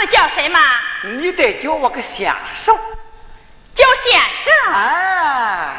[0.00, 0.58] 子叫什么？
[1.02, 2.34] 你得叫我个先
[2.64, 2.76] 生。
[3.74, 4.72] 叫先生。
[4.72, 5.74] 哎。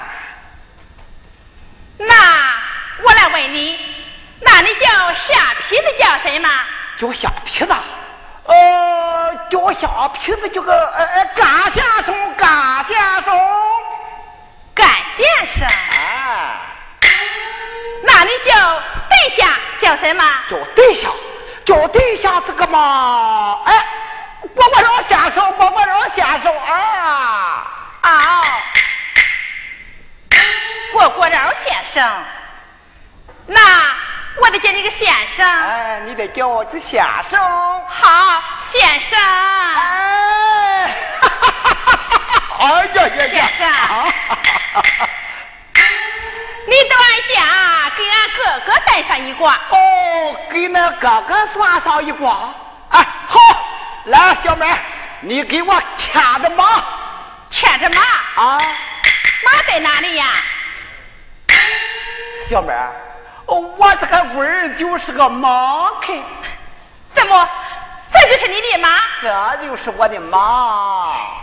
[1.97, 2.15] 那
[3.03, 3.79] 我来问你，
[4.39, 6.49] 那你叫下皮子叫什么？
[6.97, 7.73] 叫下皮子。
[8.45, 13.39] 呃，叫下皮子叫个呃呃干先生，干先生。
[14.73, 15.67] 干先生。
[15.67, 16.57] 哎。
[18.03, 19.49] 那你叫对象
[19.81, 20.23] 叫什么？
[20.49, 21.11] 叫对象。
[21.63, 23.87] 叫对象这个嘛，哎，
[24.55, 27.67] 我我老先生，我我老先生啊
[28.01, 28.41] 啊！
[30.93, 32.23] 过过饶先生，
[33.47, 33.61] 那
[34.41, 35.45] 我得叫你个先生。
[35.45, 37.39] 哎，你得叫我个先生。
[37.87, 39.17] 好，先生。
[39.19, 40.87] 哎，
[41.21, 42.57] 哈哈哈哈哈！
[42.59, 43.27] 哎呀呀呀！
[43.33, 43.61] 先生。
[46.67, 49.75] 你到俺家给俺哥哥带上一卦哦，
[50.49, 52.53] 给那哥哥算上一卦。
[52.89, 53.39] 哎，好，
[54.05, 54.67] 来，小妹，
[55.21, 56.83] 你给我牵着马，
[57.49, 58.01] 牵着马
[58.41, 60.25] 啊，马在哪里呀？
[62.49, 62.73] 小妹，
[63.45, 66.13] 我这个味就是个马客。
[67.13, 67.49] 怎么，
[68.11, 68.89] 这就是你的马？
[69.21, 70.37] 这就是我的马。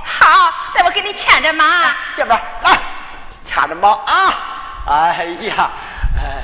[0.05, 1.65] 好，那我给你牵着马。
[2.17, 2.79] 小妹，来，
[3.47, 4.35] 牵着马啊。
[4.87, 5.71] 哎呀，
[6.17, 6.43] 哎，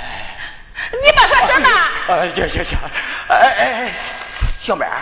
[0.93, 1.69] 你别说什么？
[2.09, 2.79] 哎呀呀呀！
[3.29, 3.93] 哎哎，
[4.61, 4.93] 小妹儿，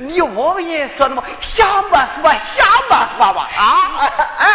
[0.00, 1.22] 你王爷说的么？
[1.40, 3.48] 瞎么说，瞎么说吧？
[3.54, 4.10] 啊！
[4.38, 4.48] 哎，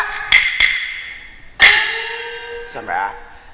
[2.73, 3.11] 小妹儿，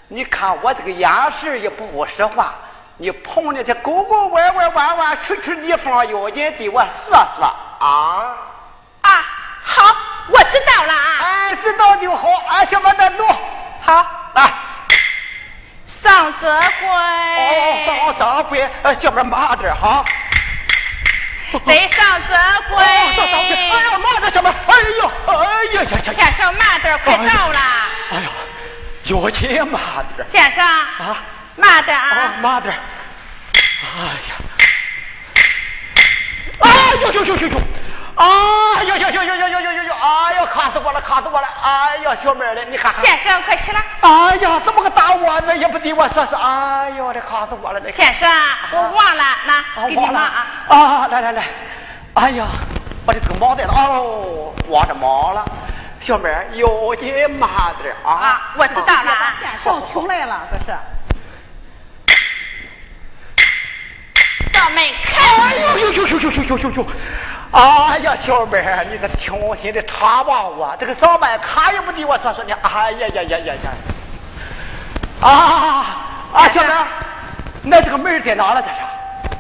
[0.08, 2.54] 你看我这个眼神也不不实话，
[2.96, 7.46] 你碰见这沟沟弯弯弯弯曲曲地方，要紧对我说说
[7.80, 8.38] 啊！
[9.02, 9.26] 啊，
[9.62, 9.96] 好，
[10.30, 11.20] 我知道了啊！
[11.24, 12.30] 哎，知道就好。
[12.48, 13.26] 哎，小妹儿，走，
[13.82, 14.06] 好。
[14.34, 14.54] 来，
[15.88, 16.88] 上泽归。
[16.88, 20.02] 哦，上泽归，呃，小妹慢点哈。
[21.66, 22.34] 得上泽
[22.70, 22.84] 归。
[22.84, 22.88] 哎
[23.92, 24.50] 呀，慢点，小妹。
[24.50, 25.36] 哎呦，哎
[25.74, 26.14] 呀呀呀！
[26.16, 27.60] 先生，慢点，快到了。
[28.12, 28.30] 哎呀，
[29.04, 29.82] 有钱慢
[30.16, 30.28] 点。
[30.32, 31.18] 先生啊，
[31.58, 32.34] 慢点啊。
[32.42, 32.74] 慢点。
[33.82, 34.36] 哎呀。
[36.60, 36.70] 哎
[37.02, 37.62] 呦呦呦呦呦！
[38.22, 39.94] 哎呦呦呦呦呦呦呦呦！
[39.96, 41.48] 哎呦，卡死我了，卡死我了！
[41.64, 43.04] 哎呀，小妹儿嘞，你看看。
[43.04, 43.84] 先生，快起来！
[44.02, 46.38] 哎呀，这么个大窝子也不对我说说。
[46.38, 47.82] 哎呦，这卡死我了！
[47.92, 48.30] 先生，
[48.72, 50.46] 我忘了，那给你忙啊。
[50.68, 51.44] 啊，来来来！
[52.14, 52.46] 哎呀，
[53.08, 55.44] 我的这个忙在了哦，忘着忙了。
[56.00, 57.50] 小妹儿，有紧慢
[57.82, 58.12] 点啊！
[58.12, 59.12] 啊，我知道了。
[59.40, 60.78] 先生请来了，这是。
[64.54, 65.16] 上门开！
[65.44, 66.86] 哎呦呦呦呦呦呦呦呦！
[67.52, 72.56] 哎呀，小妹儿，你个轻心的茶吧我，这个上班卡也不给我说说呢。
[72.62, 73.72] 哎呀呀呀呀呀！
[75.20, 75.30] 啊
[76.34, 76.88] 啊，小妹儿，
[77.62, 78.62] 那这个门在哪了？
[78.62, 78.76] 这是？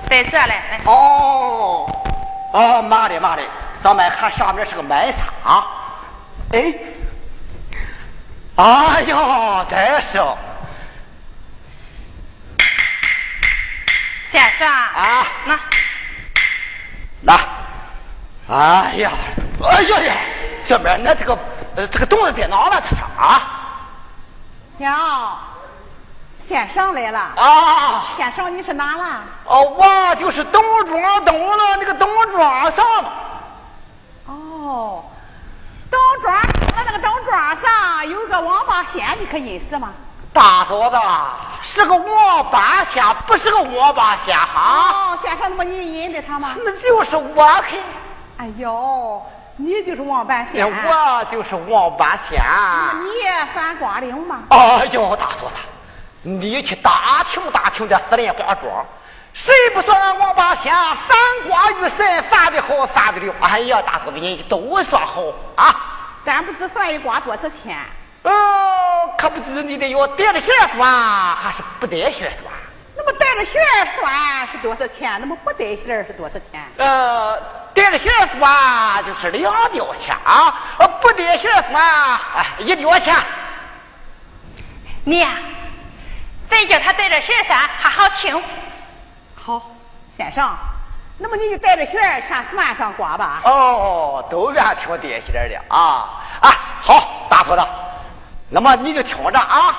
[0.10, 0.62] 在这嘞。
[0.84, 1.90] 哦
[2.52, 3.42] 哦，妈的妈的，
[3.82, 5.66] 上班卡下面是个麦场。
[6.52, 6.74] 哎，
[8.56, 9.80] 哎呀，真
[10.12, 10.22] 是。
[14.30, 15.60] 先生啊，那，
[17.22, 17.40] 那。
[18.50, 19.12] 哎呀，
[19.64, 20.14] 哎呀呀，
[20.66, 21.38] 小妹，那这个
[21.76, 22.82] 呃，这个东子在哪了？
[22.82, 23.42] 这是啊？
[24.78, 25.38] 娘，
[26.46, 28.06] 先生来了啊！
[28.18, 29.24] 先生，你是哪了？
[29.46, 32.86] 哦，我就是东庄东了那个东庄上。
[34.26, 35.04] 哦，
[35.90, 36.36] 东庄
[36.76, 39.94] 那那个东庄上有个王八仙，你可认识吗？
[40.34, 40.98] 大嫂子，
[41.62, 44.90] 是个王八仙，不是个王八仙哈。
[45.14, 46.56] 哦，先生，那么你认得他吗？
[46.66, 47.78] 那就是我可。
[48.42, 49.22] 哎呦，
[49.56, 52.42] 你就是王八仙，我就是王八仙。
[53.04, 53.08] 你
[53.54, 54.40] 算卦灵吗？
[54.50, 55.54] 哎呦，大嫂子，
[56.24, 58.84] 你去打听打听这四连花庄，
[59.32, 63.32] 谁不说俺王八仙算卦与神算的好，算的溜？
[63.42, 65.22] 哎呀，大嫂子，人家都说好
[65.56, 65.76] 啊。
[66.26, 67.78] 咱不知算一卦多少钱？
[68.24, 68.32] 哦，
[69.20, 70.90] 可不知你得要带着线算，
[71.36, 72.52] 还是不带线算？
[72.98, 73.62] 那么带着线
[74.00, 75.20] 算是多少钱？
[75.20, 76.64] 那么不带线是多少钱？
[76.78, 77.38] 呃，
[77.74, 83.16] 带着线算就是两吊钱啊，呃，不带线算哎一吊钱。
[85.04, 85.32] 娘，
[86.50, 88.44] 再叫他带着线算，还好听。
[89.36, 89.62] 好，
[90.16, 90.48] 先生，
[91.18, 93.42] 那么你就带着线全算上卦吧。
[93.44, 96.10] 哦，都愿听带线的啊
[96.42, 96.50] 啊！
[96.82, 97.64] 好，大伙子，
[98.50, 99.76] 那么你就听着啊。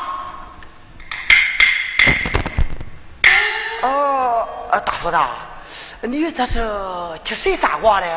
[3.82, 5.18] 哦，呃，大嫂子，
[6.02, 6.68] 你这是
[7.22, 8.12] 替谁算卦嘞？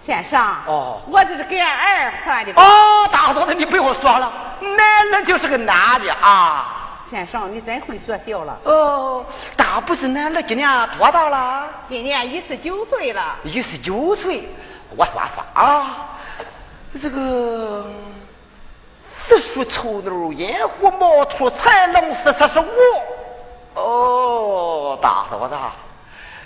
[0.00, 2.52] 先生，哦，我这是给俺儿算的。
[2.52, 6.74] 哦，大嫂子，你不用说了，那那就是个男的啊。
[7.10, 8.58] 先生，你真会说笑了。
[8.64, 9.24] 哦，
[9.54, 11.68] 大不是男儿今年多大了？
[11.90, 13.36] 今年一十九岁了。
[13.44, 14.48] 一十九岁，
[14.96, 16.08] 我算算啊，
[16.98, 17.84] 这个
[19.28, 22.66] 子鼠丑牛寅虎卯兔财龙巳四十五。
[23.74, 25.54] 哦，大嫂子，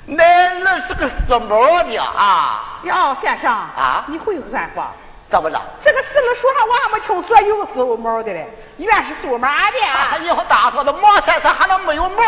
[0.08, 2.80] 恁儿是个属猫的啊？
[2.82, 4.88] 哟，先生啊，你会算卦？
[5.30, 5.60] 怎么着？
[5.82, 9.78] 这个四了书上我还没听说有属猫的嘞，原是属马的。
[9.80, 12.22] 哎呦，大嫂子，毛身上还能没有毛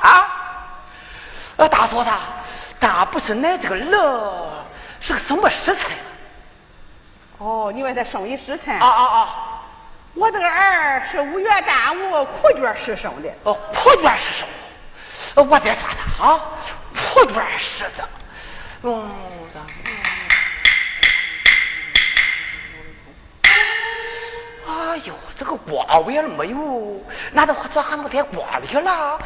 [0.00, 0.28] 啊？
[1.56, 2.10] 呃，大嫂子，
[2.78, 3.90] 但不是恁这个人
[5.00, 5.90] 是个什么时辰？
[7.38, 8.78] 哦，你问他生于时辰？
[8.78, 9.28] 啊啊啊！
[10.14, 13.28] 我这个儿是五月端午苦卷时生的。
[13.44, 14.46] 哦，苦卷时生。
[15.36, 16.40] 我再算算啊，
[16.98, 18.02] 苦卷时子。
[18.82, 19.10] 嗯。
[24.66, 27.02] 哎呦，这个瓜尾了没有？
[27.32, 28.90] 难道说还能带瓜里了？
[28.90, 29.18] 啊！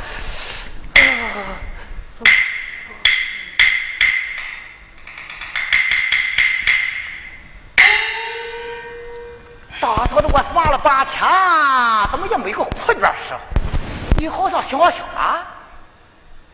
[9.80, 11.20] 大头子，我算了半天，
[12.10, 13.34] 怎么也没个苦卷时？
[14.18, 15.44] 你好像想想啊，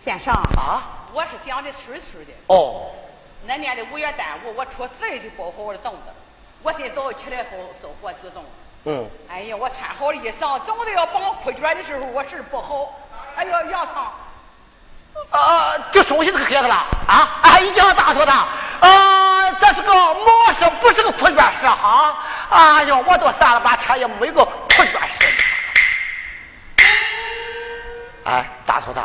[0.02, 0.82] 先生啊，
[1.12, 2.32] 我是想的顺顺的。
[2.48, 2.90] 哦，
[3.46, 6.12] 那年的五月端午，我初四就包好了粽子，
[6.62, 7.50] 我今早起来后
[7.80, 8.42] 烧火自粽。
[8.84, 12.98] 嗯，哎呀，我穿好了衣裳，总得要绑裤脚的时候，我事不好。
[13.36, 14.12] 哎呦，杨长，
[15.30, 16.74] 啊，就熟悉这个孩子了
[17.06, 17.40] 啊！
[17.42, 22.16] 哎呀，大嫂子，啊，这是个毛事，不是个裤卷事哈！
[22.50, 25.26] 哎呀，我都算了半天也没个裤卷事。
[28.24, 29.00] 哎，大头子，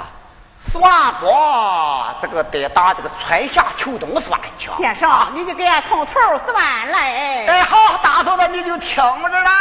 [0.74, 4.72] 算过这个得打这个春夏秋冬算去。
[4.72, 6.12] 先生，你就给俺从头
[6.48, 7.46] 算来。
[7.48, 9.52] 哎，好，大嫂子你就听着啦。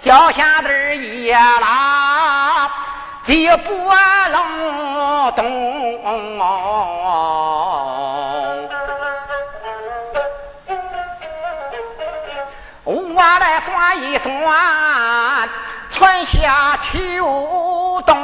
[0.00, 2.70] 小下子一拉，
[3.24, 3.74] 几不
[4.30, 5.80] 冷冬。
[13.20, 15.48] 我来算一算，
[15.90, 18.16] 春夏秋冬，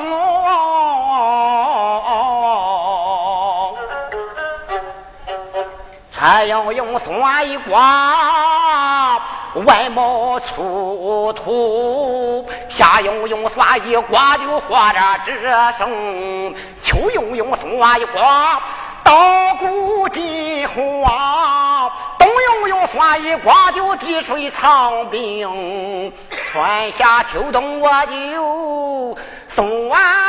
[6.11, 9.21] 还要用算一卦，
[9.67, 15.43] 外貌出土，夏用用算一卦就活着只
[15.77, 18.59] 生，秋用用算一卦。
[19.07, 29.17] 稻谷金黄，冬用用算一卦就滴水藏冰，春夏秋冬我就
[29.55, 29.65] 算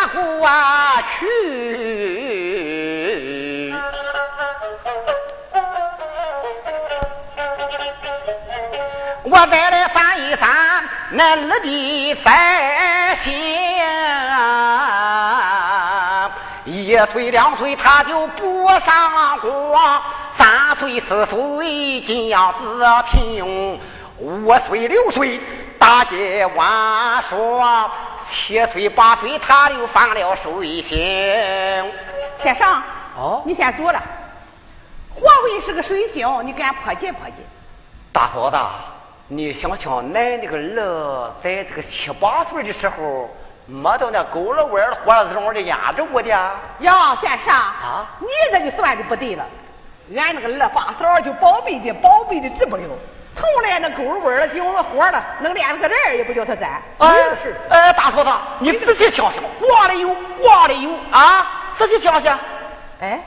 [0.09, 0.47] 过
[1.17, 1.25] 去。
[9.23, 13.33] 我再来翻一翻那儿的翻相。
[16.97, 20.01] 一岁两岁他就不上卦，
[20.35, 23.79] 三岁四岁金样子平，
[24.17, 25.39] 五岁六岁
[25.77, 27.91] 大街玩耍，
[28.27, 30.97] 七岁八岁他就犯了水性。
[32.39, 32.81] 先生，
[33.15, 34.01] 哦你先坐了。
[35.13, 37.35] 华为是个水星，你给俺破解破解。
[38.11, 38.57] 大嫂子，
[39.27, 43.29] 你想想，恁那个儿在这个七八岁的时候，
[43.67, 46.29] 没到那狗了弯了活了中的压着我的。
[46.29, 49.45] 呀先生，啊你这就算的不对了。
[50.15, 52.83] 俺那个二发嫂就宝贝的宝贝的治不了，
[53.35, 56.81] 从来那沟味儿了，进了活了，能连个人儿也不叫他沾。
[56.99, 57.55] 哎没有事。
[57.69, 61.45] 哎，大嫂子，你仔细想想，话里有话里有啊，
[61.77, 62.39] 仔细想想。
[63.01, 63.19] 哎，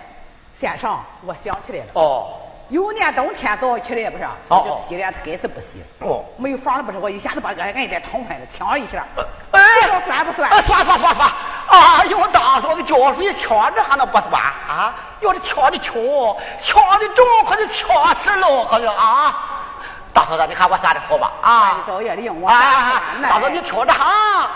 [0.55, 2.33] 先生，我想起来了，哦
[2.71, 9.05] 有年冬天早起来不是，哦我就洗脸，他该是不洗，哦，没有房子不是，我一下子把俺俺一点疼坏了，呛一下，
[9.51, 10.49] 哎，这叫算不算？
[10.49, 11.33] 哎，算算算算！
[11.69, 14.95] 哎呦，大嫂的胶水呛着还能不酸啊？
[15.21, 15.93] 要是呛的轻，
[16.59, 19.35] 呛的重，可就呛死了，可就啊！
[20.13, 21.33] 大嫂子，你看我算的好吧？
[21.43, 21.75] 啊！
[21.77, 24.49] 你早夜里用我哎哎哎，算大嫂，你听着哈。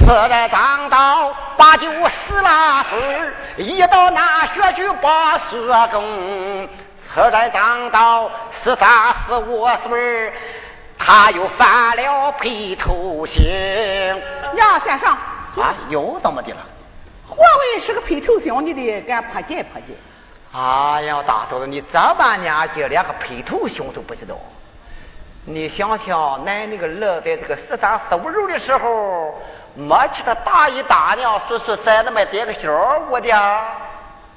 [0.00, 6.68] 四代当道八九十拉岁，一到那学去把书中。
[7.14, 10.32] 四代当道十三四五岁，
[10.98, 13.44] 他又犯了配头刑。
[14.56, 16.58] 呀先生，啊，又怎么的了？
[17.28, 19.92] 华为是个配头刑，你得给俺破解破解。
[20.52, 24.34] 哎呀，大嫂子，你这把年纪连个配头刑都不知道。
[25.44, 29.40] 你想想，恁那个儿在这个十三四五六的时候，
[29.74, 32.70] 没去他大姨大娘叔叔婶子们点个小
[33.08, 33.28] 屋的。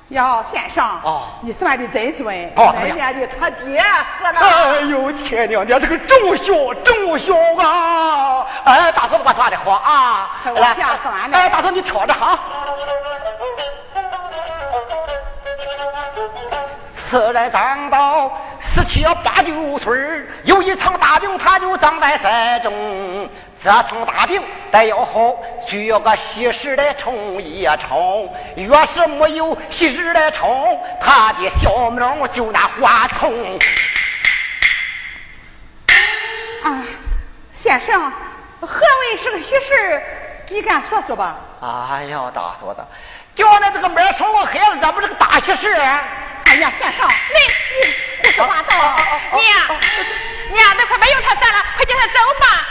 [0.10, 2.28] 呀，先生，哦，你算的真准。
[2.56, 3.82] 哦，人家的他爹
[4.20, 4.40] 死了。
[4.40, 8.46] 哎呦，天娘娘，这个重孝重孝啊！
[8.66, 10.42] 哎，大嫂子，我算的慌啊！
[10.54, 11.38] 来，算了。
[11.38, 12.38] 哎，大嫂你挑着哈。
[17.10, 23.30] 此人长到十七八九岁有一场大病，他就长在山中。
[23.64, 24.44] 这场大病
[24.74, 25.34] 得要好，
[25.66, 28.30] 需要个喜事来冲一冲。
[28.58, 33.58] 越是没有喜事来冲，他的小命就那花冲。
[36.64, 36.84] 啊，
[37.54, 38.12] 先生，
[38.60, 40.04] 何为是个喜事？
[40.50, 41.38] 你敢说说吧？
[41.62, 42.86] 哎呀，大嫂子，
[43.34, 46.04] 叫那这个门生个孩子，这不是个大喜事啊！
[46.48, 47.94] 哎呀，先生，你你
[48.26, 48.76] 胡说八道！
[49.32, 49.80] 娘，
[50.52, 52.68] 娘，都快没有他咱了，快叫他走吧。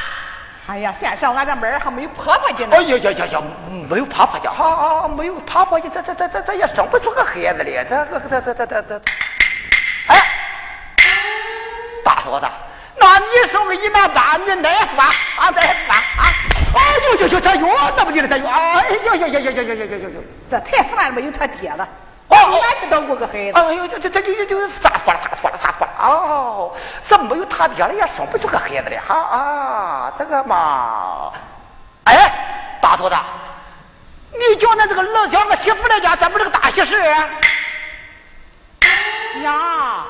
[0.69, 2.77] 哎呀，先生，俺这门还没有婆婆家呢。
[2.77, 3.43] 哎呀呀呀呀，
[3.91, 9.03] 没有婆婆家，啊啊，没有婆婆家，这这这这这也生不出个孩子来，这这这这这这这。
[10.07, 10.23] 哎，
[12.05, 12.47] 大嫂子，
[12.97, 15.03] 那你生个一男八，你哪说
[15.37, 15.51] 啊？
[15.51, 16.31] 再说啊？
[16.75, 17.67] 哎呦呦呦，这有，
[17.97, 18.47] 那不就这有？
[18.47, 20.21] 哎呦呦呦呦呦呦呦呦呦！
[20.49, 21.87] 这太烦了，没有他爹了。
[22.35, 23.53] 哦，俺去当过个孩子。
[23.53, 26.73] 哎呦，这这这就就就啥说了咋说了咋说了哦，
[27.09, 31.31] 这没有他爹了也生不出个孩子来哈啊，这个嘛，
[32.05, 33.17] 哎，大头子，
[34.33, 37.29] 你叫那这个老小个媳妇来家，咱不是个大喜事啊？
[39.43, 40.05] 呀，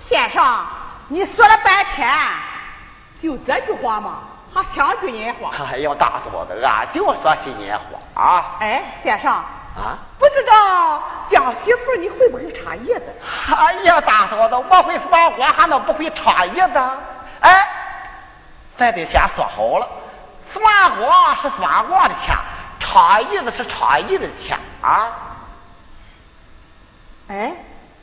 [0.00, 0.66] 先生，
[1.08, 2.08] 你说了半天，
[3.20, 4.18] 就这句话吗？
[4.54, 5.50] 还抢句人话？
[5.72, 8.56] 哎呀，大头子，俺就说新年话啊！
[8.60, 9.30] 哎，先生。
[9.30, 13.04] 啊，不知道江媳妇你会不会插叶子？
[13.54, 16.90] 哎呀，大嫂子，我会算卦，还能不会插叶子？
[17.40, 17.68] 哎，
[18.76, 19.88] 咱得先说好了，
[20.52, 20.64] 算
[20.96, 22.36] 卦是算卦的钱，
[22.80, 25.08] 插叶子是插叶子的钱啊。
[27.28, 27.52] 哎，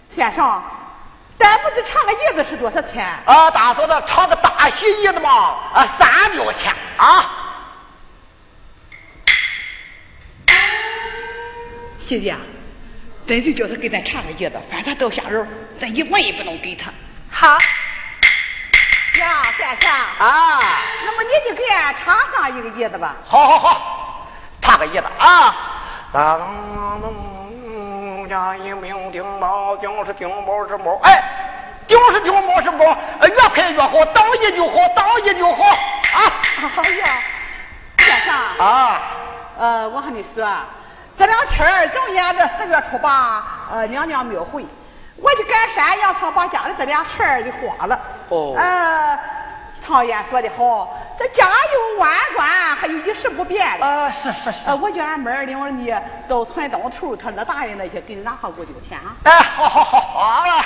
[0.09, 0.61] 先生，
[1.37, 3.05] 咱不知插个叶子是多少钱？
[3.25, 7.25] 啊，大嫂子，插个大喜叶子嘛，啊，三吊钱啊。
[12.05, 12.35] 喜姐，
[13.27, 15.47] 咱就叫他给咱插个叶子，反正到下人，
[15.81, 16.91] 咱一文也不能给他。
[17.31, 17.57] 好。
[19.19, 20.59] 呀，先生啊，
[21.03, 23.15] 那么你就给俺插上一个叶子吧。
[23.25, 24.27] 好好好，
[24.61, 25.55] 插个叶子啊。
[26.13, 26.39] 当
[27.01, 31.23] 当家一名丁毛，丁是丁毛是毛，哎，
[31.87, 32.85] 丁是丁毛是毛，
[33.25, 36.21] 越快越好，当一就好，当一就好啊。
[36.57, 37.23] 哎呀，
[37.97, 39.01] 先生啊，
[39.57, 40.47] 呃，我和你说。
[41.17, 43.41] 这两天正沿着四月初八，
[43.71, 44.65] 呃，娘娘庙会，
[45.15, 47.97] 我去赶山羊场，把家里这俩钱就花了。
[48.27, 48.53] 哦。
[48.57, 49.17] 呃，
[49.81, 52.45] 常言说的好，这家有万贯，
[52.75, 53.85] 还有一事不变的。
[53.85, 54.57] 啊，是是是。
[54.65, 55.95] 呃，我叫俺妹儿领着你
[56.27, 59.15] 到村东头，他那大爷那些给你拿上五九钱啊。
[59.23, 60.65] 哎，好好好，好了。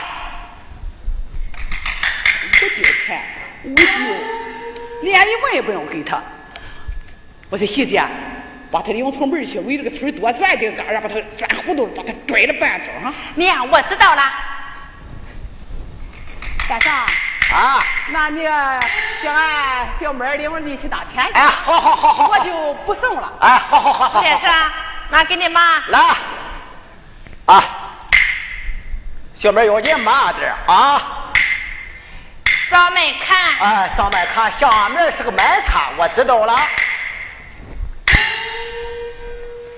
[2.44, 3.22] 五九钱，
[3.66, 3.84] 五九，
[5.04, 6.20] 连一文也不用给他。
[7.52, 8.04] 我说喜姐。
[8.72, 13.14] 把他领出门去，围着个村多转几个杆，把他转糊涂，把他拽了半周哈。
[13.36, 14.22] 娘，我知道了。
[16.68, 16.94] 先生
[17.52, 21.34] 啊，那你叫俺小妹领着你去打钱去。
[21.34, 23.34] 哎，好好好好，我就不送了。
[23.40, 24.24] 哎，好好好好。
[24.24, 24.52] 先生，
[25.10, 25.80] 拿给你妈。
[25.88, 26.00] 来，
[27.48, 27.64] 啊，
[29.34, 31.32] 小妹要钱慢点啊。
[32.70, 33.38] 上门看。
[33.60, 36.56] 哎，上门看，下面是个买菜，我知道了。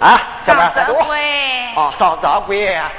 [0.01, 0.99] 啊，小妹，上多
[1.79, 2.91] 啊，上掌柜，啊，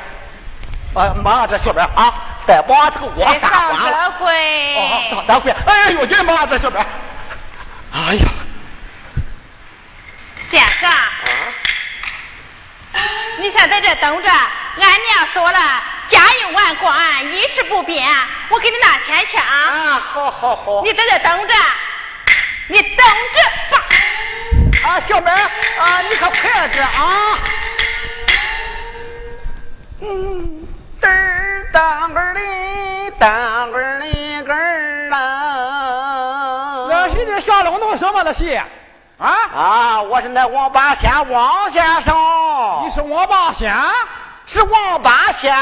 [1.24, 2.14] 妈，这小妹啊，
[2.46, 3.50] 再把这个锅上
[3.90, 6.78] 掌柜，哦，上掌柜，哎呦，你妈这小妹，
[7.92, 8.24] 哎呀，
[10.48, 10.88] 先生，
[13.40, 15.58] 你先在这等着，俺娘说了，
[16.06, 18.08] 家有万贯，一事不变，
[18.48, 19.44] 我给你拿钱去啊。
[19.44, 21.54] 啊，好好好，你在这等着，
[22.68, 23.82] 你等着吧。
[24.84, 27.38] 啊，小妹啊，你可快点啊！
[30.00, 30.66] 嗯，
[31.00, 36.86] 噔儿当个哩，当个哩个儿啦！
[36.88, 38.56] 那是你下龙弄什么的戏？
[39.18, 40.02] 啊啊！
[40.02, 42.12] 我是那王八仙王先生。
[42.84, 43.72] 你是王八仙？
[44.46, 45.54] 是王八仙。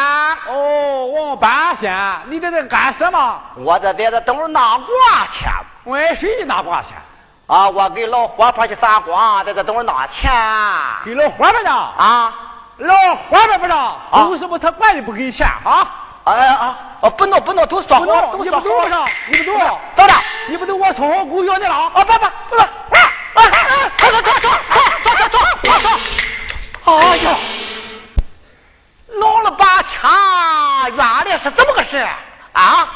[0.46, 3.40] 哦，王八仙，你在这干什么？
[3.56, 4.86] 我这在这等着拿卦
[5.30, 5.44] 去。
[5.84, 6.94] 为谁拿卦去？
[7.50, 7.68] 啊！
[7.68, 10.30] 我给老伙婆去撒光，这个等着拿钱。
[11.04, 11.70] 给老伙婆呢？
[11.72, 12.32] 啊，
[12.76, 15.84] 老伙婆不让，为什么他管理不给钱啊？
[16.22, 17.10] 哎呀啊！
[17.10, 19.04] 不闹不闹，都说好，都说好。
[19.32, 20.14] 你不走，走着，
[20.48, 21.74] 你不懂，我从后狗咬你了。
[21.74, 22.18] 啊不不不
[22.50, 22.60] 不！
[22.60, 22.68] 啊
[23.34, 23.90] 啊啊！
[23.96, 24.48] 走走走走
[25.80, 25.88] 走！
[26.84, 27.36] 说，哎呀，
[29.18, 30.08] 老了半天，
[30.94, 31.96] 原来是这么个事
[32.52, 32.62] 啊！
[32.62, 32.88] 啊，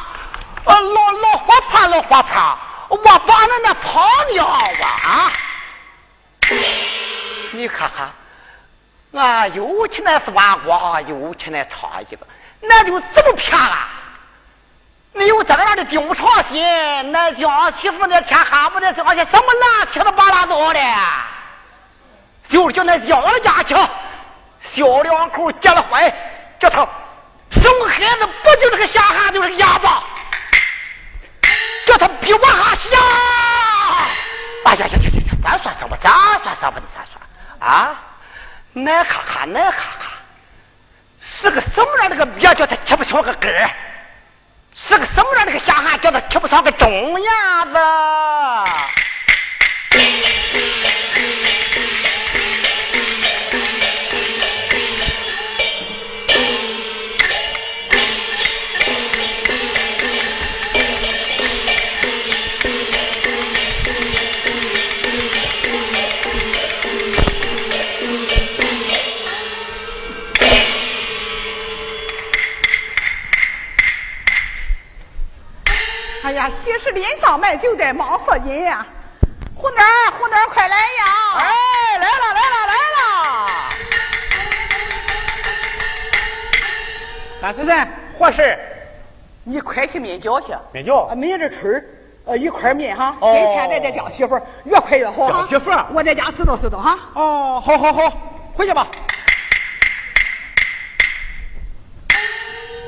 [0.65, 2.57] 老老活怕老活怕，
[2.95, 5.33] 我把那那胖娘啊！
[7.53, 8.11] 你看看，
[9.21, 12.27] 俺有钱那是玩过，有钱那唱一个，
[12.61, 13.89] 那就这么骗了？
[15.13, 16.63] 没有这样的丁长心，
[17.13, 20.81] 那江媳妇那天哈不得江些什么烂铁子巴拉刀的，
[22.49, 23.75] 就是叫那姜了家去，
[24.63, 26.13] 小两口结了婚，
[26.59, 26.87] 叫他
[27.51, 30.03] 生孩子不就是个瞎汉就是个哑巴，
[31.97, 32.91] 叫他比我还瞎。
[34.65, 35.33] 哎呀呀呀呀呀！
[35.43, 35.97] 咱算什么？
[36.03, 36.11] 咱
[36.43, 36.87] 算什么的？
[36.93, 37.21] 咱算
[37.71, 37.95] 啊！
[38.73, 40.13] 那看看，那看哈，
[41.41, 43.71] 是个什么样的个鳖，叫他吃不上个根儿？
[44.77, 47.79] 是个什么样的个瞎汉，叫他吃不上个中牙子？
[76.25, 78.87] 哎呀，喜事临上买就得忙死人呀！
[79.55, 81.05] 虎男儿，虎男儿，快来呀！
[81.39, 83.71] 哎，来了，来了，来了！
[87.43, 87.87] 大先生，
[88.19, 88.59] 或是
[89.45, 90.55] 你快去面饺去。
[90.73, 91.85] 面饺啊，明着春儿，
[92.25, 93.15] 呃，一块面哈。
[93.21, 96.99] 哦今天在这叫媳妇儿，越快越好媳妇儿我在家拾掇拾掇哈。
[97.13, 98.11] 哦，好好好，
[98.55, 98.87] 回去吧。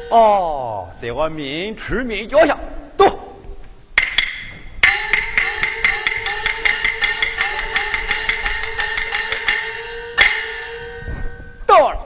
[0.08, 2.56] 哦，在我面吃面脚下，
[2.96, 3.18] 走。
[11.66, 11.98] 到了。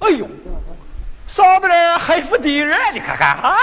[0.00, 0.28] 哎呦，
[1.26, 3.56] 上面还服敌人，你看看啊。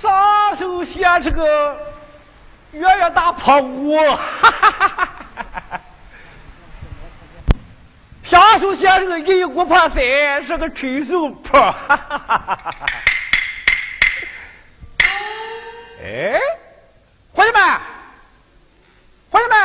[0.00, 1.76] 上手写这个
[2.72, 3.96] 月月大破屋，
[8.62, 11.58] 下手写这个一锅破三是个吹手破。
[16.04, 16.38] 哎，
[17.34, 17.60] 伙计们，
[19.30, 19.58] 伙计们，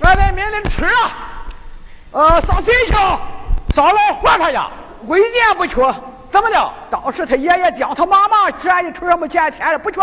[0.00, 1.46] 俺在明天吃啊，
[2.10, 2.92] 呃，上谁去？
[3.72, 4.68] 上老黄他家，
[5.06, 5.76] 贵贱不缺，
[6.32, 6.72] 怎么的？
[6.90, 10.00] 当时他爷爷讲他妈妈这一出什么见钱的不缺。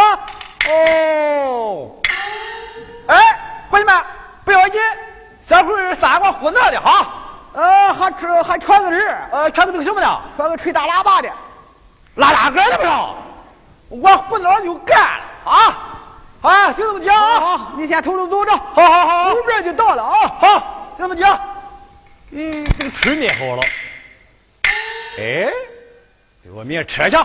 [0.69, 1.97] 哦，
[3.07, 3.17] 哎，
[3.69, 3.93] 伙计们，
[4.45, 4.79] 不要紧，
[5.51, 7.05] 这会儿三个胡闹的哈，
[7.51, 10.21] 呃，还穿还穿个人儿，呃，穿个都什么呢？
[10.37, 11.29] 穿个吹大喇叭的。
[12.15, 12.89] 拉拉杆的不是，
[14.01, 15.77] 我胡闹就干了啊！
[16.41, 17.39] 啊，就这么讲啊！
[17.41, 20.15] 好，你先偷偷走着，好好好，后边就到了啊。
[20.39, 21.37] 好，就这么讲。
[22.29, 23.61] 嗯，这个吃面好了。
[25.17, 25.51] 哎，
[26.41, 27.17] 给我面吃去，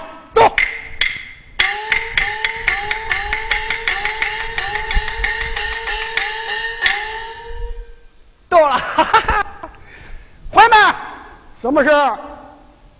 [11.66, 11.90] 什么事？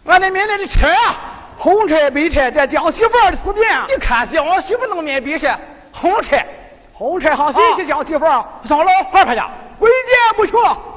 [0.07, 1.15] 俺的面的车啊！
[1.57, 5.49] 红菜白菜在江媳妇儿的粗面，你看见我媳妇弄面比是
[5.93, 6.45] 红菜，
[6.93, 8.45] 红菜好谁去江媳妇儿？
[8.65, 9.49] 上老黄他家，
[9.79, 10.53] 贵贱不缺。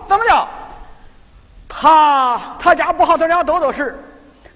[0.07, 0.47] 怎么的？
[1.69, 4.03] 他他家不好，他俩都都是。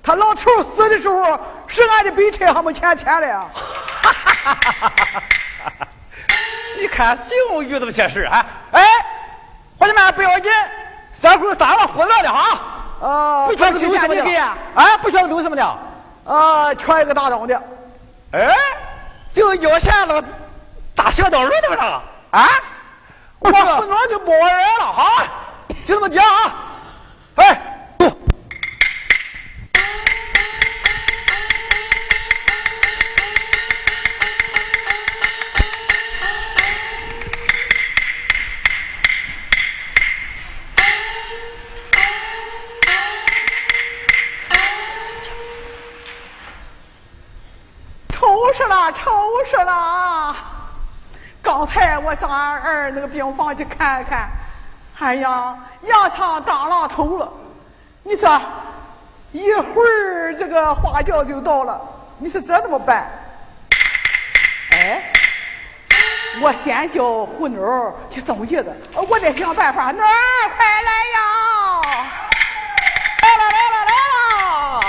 [0.02, 3.46] 他老头死的时候，是俺的白菜还没钱钱了呀。
[6.80, 8.44] 你看净遇这么些事啊！
[8.72, 8.84] 哎，
[9.78, 10.52] 伙计们不要紧，
[11.22, 12.60] 这会儿咱们胡闹的哈，
[13.04, 14.40] 啊，不缺个什么的？
[14.76, 15.64] 啊，不缺个东什么的。
[16.26, 17.62] 啊，穿一个大裆的。
[18.32, 18.56] 哎，
[19.34, 20.24] 就腰线了，
[20.96, 22.02] 大小刀了怎么着？
[22.32, 22.50] 啊，
[23.40, 25.26] 我不能就不玩人了哈，
[25.86, 26.56] 就这么讲啊！
[52.16, 54.30] 上俺儿那个病房去看看，
[55.00, 57.32] 哎呀，羊肠当榔头了。
[58.04, 58.42] 你说，
[59.32, 61.80] 一会儿这个花轿就到了，
[62.18, 63.10] 你说这怎么办？
[64.72, 65.12] 哎，
[66.42, 69.92] 我先叫胡妞去送叶子，我得想办法。
[69.92, 71.20] 妞儿，快来呀！
[73.22, 74.80] 来了，来了，来了！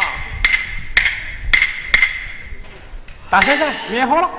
[3.30, 4.30] 大婶婶，面好了。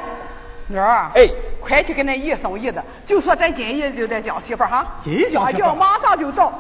[0.67, 1.29] 妞儿，哎，
[1.65, 4.85] 快去给那姨送姨子，就说咱今夜就得叫媳妇儿哈。
[5.03, 6.53] 今夜叫媳妇儿啊要马上就到，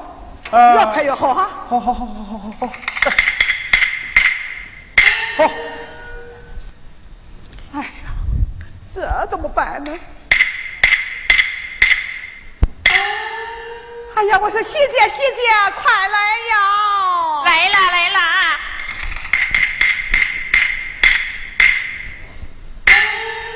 [0.49, 1.49] 呃越快越好哈。
[1.69, 2.67] 好好好好好好好。
[5.37, 5.51] 好，
[7.73, 7.87] 哎呀，
[8.93, 9.91] 这怎么办呢？
[14.15, 16.17] 哎呀，我说喜姐，喜姐，快来
[16.49, 17.43] 呀！
[17.45, 18.19] 来了来啦！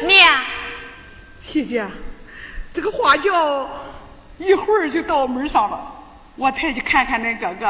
[0.02, 0.44] 娘，
[1.52, 1.84] 喜姐，
[2.72, 3.68] 这个花轿
[4.38, 5.82] 一会儿就到门上了，
[6.36, 7.66] 我抬去看看那哥哥。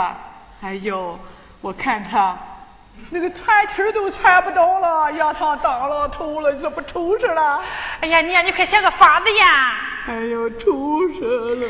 [0.62, 1.18] 哎呦，
[1.62, 2.38] 我看他
[3.10, 7.64] 那个喘气儿都喘不到了，压上当了头了，这不出事了？
[8.02, 9.76] 哎呀，娘，你快想个法子呀！
[10.08, 11.68] 哎呦，出事了！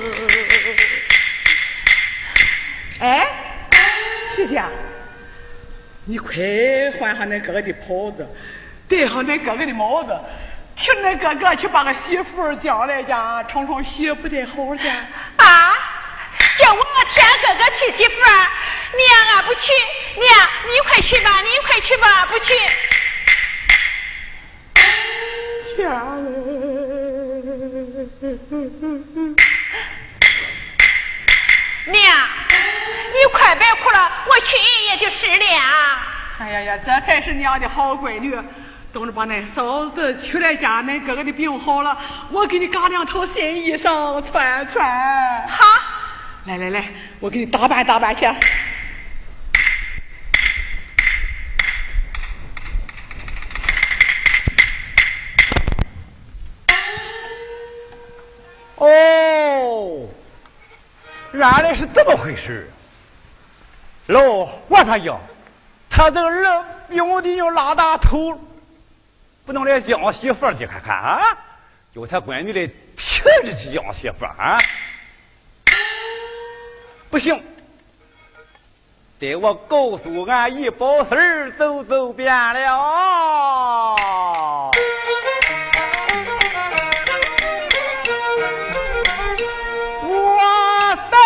[3.01, 3.27] 哎，
[4.35, 4.63] 谢姐，
[6.05, 6.33] 你快
[6.99, 8.27] 换上那哥哥的袍子，
[8.87, 10.19] 戴上那哥哥的帽子，
[10.79, 14.89] 替恁哥哥去把个媳妇儿将来家冲冲喜，不得好的？
[15.35, 15.75] 啊，
[16.57, 18.49] 叫我替俺哥哥娶媳妇儿，
[18.95, 19.73] 娘啊不去，
[20.15, 20.25] 娘
[20.71, 22.53] 你快去吧，你快去吧，不去。
[25.75, 26.29] 天嘞！
[31.87, 32.29] 娘，
[33.11, 34.55] 你快别哭了，我去
[34.87, 35.45] 也就是了。
[36.39, 38.39] 哎呀呀，这才是娘的好闺女。
[38.91, 41.95] 等着把那嫂子娶来家，恁哥哥的病好了，
[42.31, 45.47] 我给你嘎两套新衣裳穿穿。
[45.47, 45.63] 好，
[46.45, 46.85] 来来来，
[47.19, 48.25] 我给你打扮打扮去。
[58.77, 60.07] 哦，
[61.33, 62.71] 原来是这么回事。
[64.07, 65.19] 老和尚讲，
[65.91, 68.48] 他这个人病的要拉大头，
[69.49, 71.35] 不能来讲媳妇儿去看看啊，
[71.91, 74.59] 叫他闺女来替着去讲媳妇儿啊。
[77.09, 77.43] 不行，
[79.17, 83.95] 得我告诉俺一宝四儿走走遍了。
[90.03, 91.17] 我在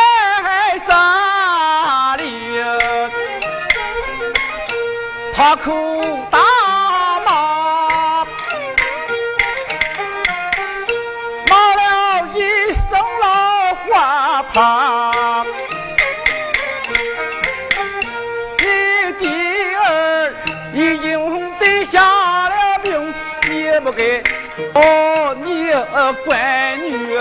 [26.25, 27.15] 乖女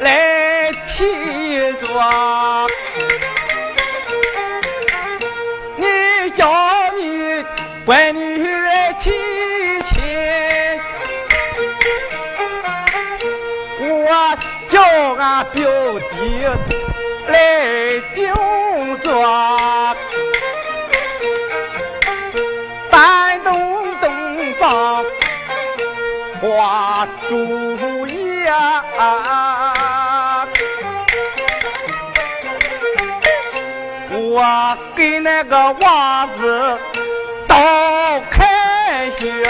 [0.00, 1.86] 来替着。
[5.76, 6.42] 你叫
[6.96, 7.44] 你
[7.84, 9.10] 乖女来提
[9.82, 10.02] 亲，
[13.80, 14.36] 我
[14.70, 14.82] 叫
[15.16, 15.70] 俺表
[16.10, 16.46] 弟
[17.28, 17.34] 来
[18.14, 18.32] 顶
[19.02, 19.06] 着。
[22.90, 23.50] 山东
[24.00, 25.04] 东方
[26.40, 27.71] 花烛
[28.52, 30.46] 啊。
[34.14, 36.78] 我给那个娃子
[37.46, 37.56] 倒
[38.30, 39.44] 开血，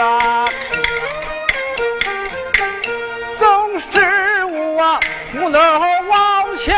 [3.39, 5.01] 总是我
[5.33, 6.75] 不能往前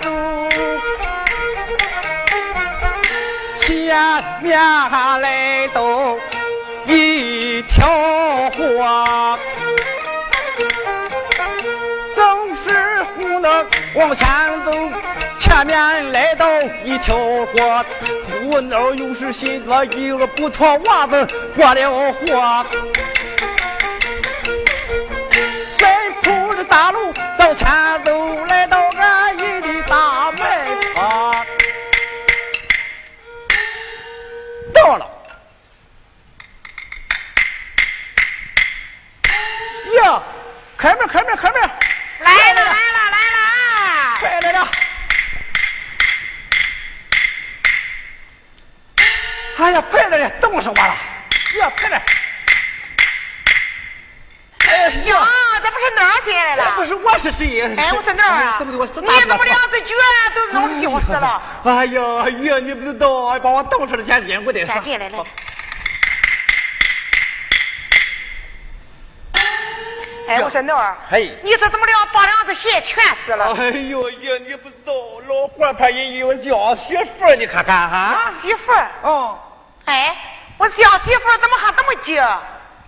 [0.00, 0.08] 走。
[3.58, 4.58] 前面
[5.20, 6.16] 来到
[6.86, 7.88] 一条
[8.56, 9.38] 河，
[13.98, 14.28] 往前
[14.64, 14.70] 走。
[15.40, 16.48] 前面来到
[16.84, 17.84] 一条河，
[18.30, 22.66] 胡闹又是心着一个不脱袜子过了河，
[25.72, 25.88] 神
[26.22, 27.66] 铺的大路走前
[28.04, 31.46] 走，来到安逸的大卖场。
[34.72, 35.10] 到了，
[40.02, 40.22] 呀，
[40.76, 41.60] 开门，开门，开门！
[42.20, 42.87] 来了来了！
[44.18, 44.68] 快来了！
[49.58, 50.96] 哎呀，快来了，冻死我了！
[51.58, 52.02] 呀，快来！
[54.66, 55.26] 哎呀，
[55.62, 56.72] 这不是哪儿进来了？
[56.76, 57.62] 不是我是谁？
[57.76, 58.56] 哎，我是哪儿啊？
[58.58, 59.94] 这不是我，你怎么两只脚
[60.34, 61.42] 都弄丢死了？
[61.64, 65.18] 哎呀，月，你不知道，把我冻死了，先进，我得先进来来。
[70.28, 71.92] 哎，我说那儿，嘿，你这怎么了？
[72.12, 73.56] 把两只鞋全湿了。
[73.58, 74.92] 哎呦，爷，你不知道，
[75.26, 78.30] 老伙怕人有叫媳妇儿，你看看哈。
[78.40, 78.90] 媳妇儿？
[79.02, 79.38] 哦。
[79.86, 80.14] 哎，
[80.58, 82.20] 我叫媳妇儿怎么还这么急？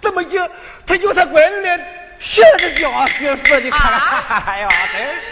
[0.02, 0.38] 这么急，
[0.86, 1.78] 他叫他闺女来
[2.18, 5.22] 现在叫媳妇，你看看，哎呀，真是。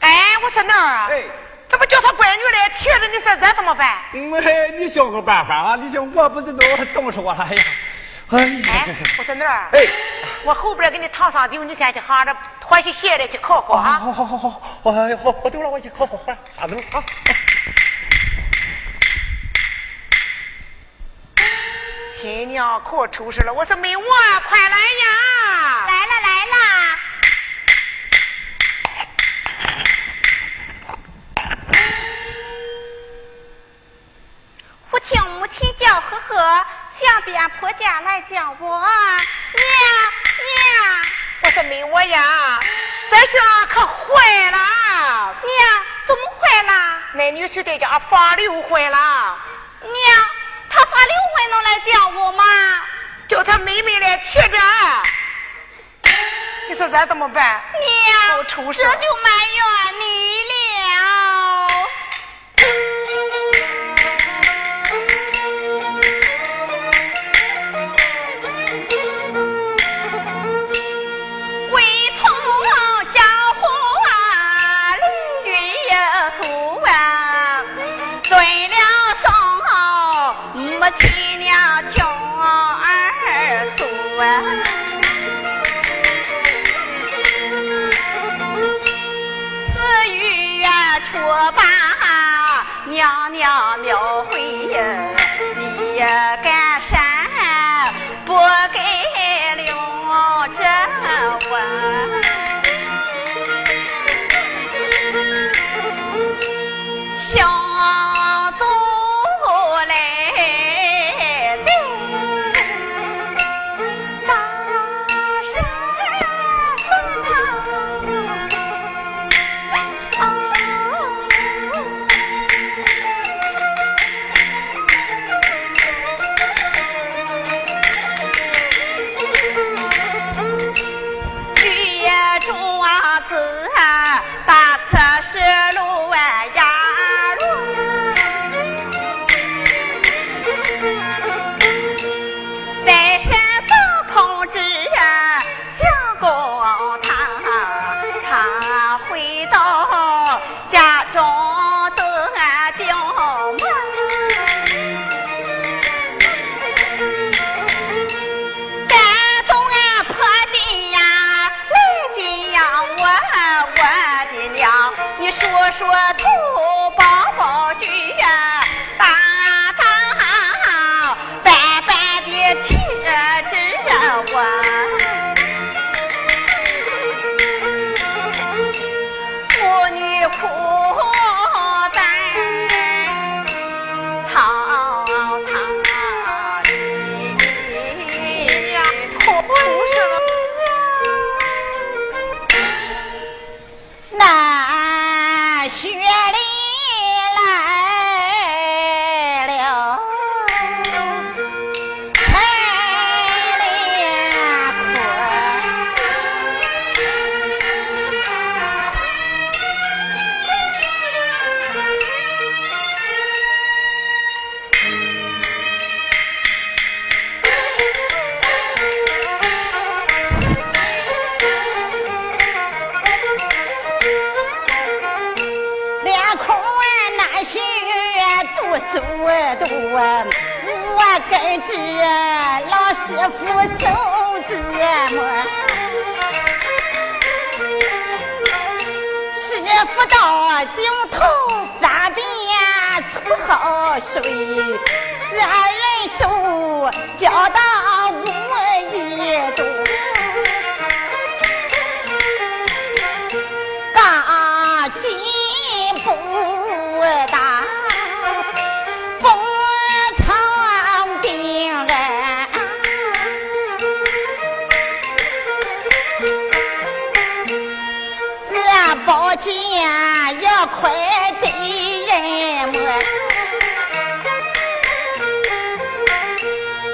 [0.00, 0.10] 哎，
[0.42, 1.22] 我说那儿啊，哎，
[1.68, 3.06] 怎么叫他闺女来提着？
[3.06, 3.98] 你说这怎么办？
[4.14, 4.32] 嗯，
[4.80, 5.76] 你想个办法啊！
[5.76, 6.58] 你想，我不知道
[6.92, 7.64] 怎么说了，哎呀，
[8.36, 8.86] 哎
[9.18, 9.80] 我说那儿，哎，
[10.44, 13.98] 我后边给你烫上酒，你先去喝着脱去鞋来去烤烤啊。
[14.00, 14.50] 好好好好
[14.82, 17.04] 好，哎，好，我走了，我去烤烤快，打走啊。
[22.20, 23.52] 亲娘可出事了！
[23.52, 24.02] 我说没我，
[24.48, 25.33] 快来呀！
[37.24, 38.88] 边婆家来叫我娘
[40.44, 41.06] 娘
[41.42, 42.60] 我说没我呀，
[43.10, 45.34] 这下可坏了！
[45.42, 46.98] 娘，怎么坏了？
[47.12, 49.38] 那女婿在家发六婚了，
[49.82, 50.26] 娘，
[50.70, 52.44] 他发六婚能来叫我吗？
[53.28, 54.58] 叫他妹妹来提着。
[56.68, 57.62] 你说咱怎么办？
[57.78, 59.30] 娘，好出事这就埋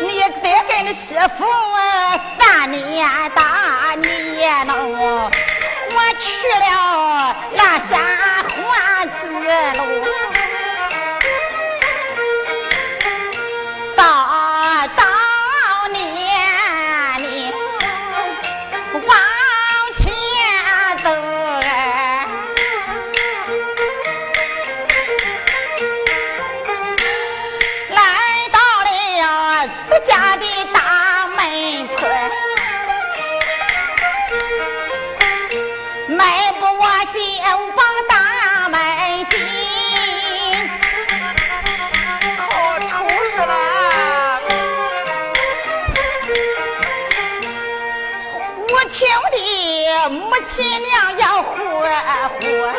[0.06, 1.44] 你别跟你师傅
[2.38, 5.30] 三年打年喽，
[5.92, 6.24] 我去
[6.60, 7.98] 了那山
[8.44, 9.18] 环子
[9.78, 9.80] 楼，
[50.08, 51.86] 母亲娘要活
[52.40, 52.74] 活，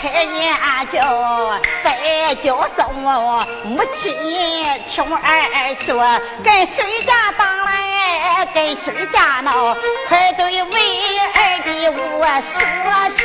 [0.00, 0.54] 开眼
[0.90, 1.00] 睛，
[1.82, 2.86] 白叫声
[3.64, 4.14] 母亲
[4.86, 9.74] 听儿说，跟谁家当来跟谁家闹，
[10.06, 12.54] 快对为儿的我说
[13.08, 13.24] 说。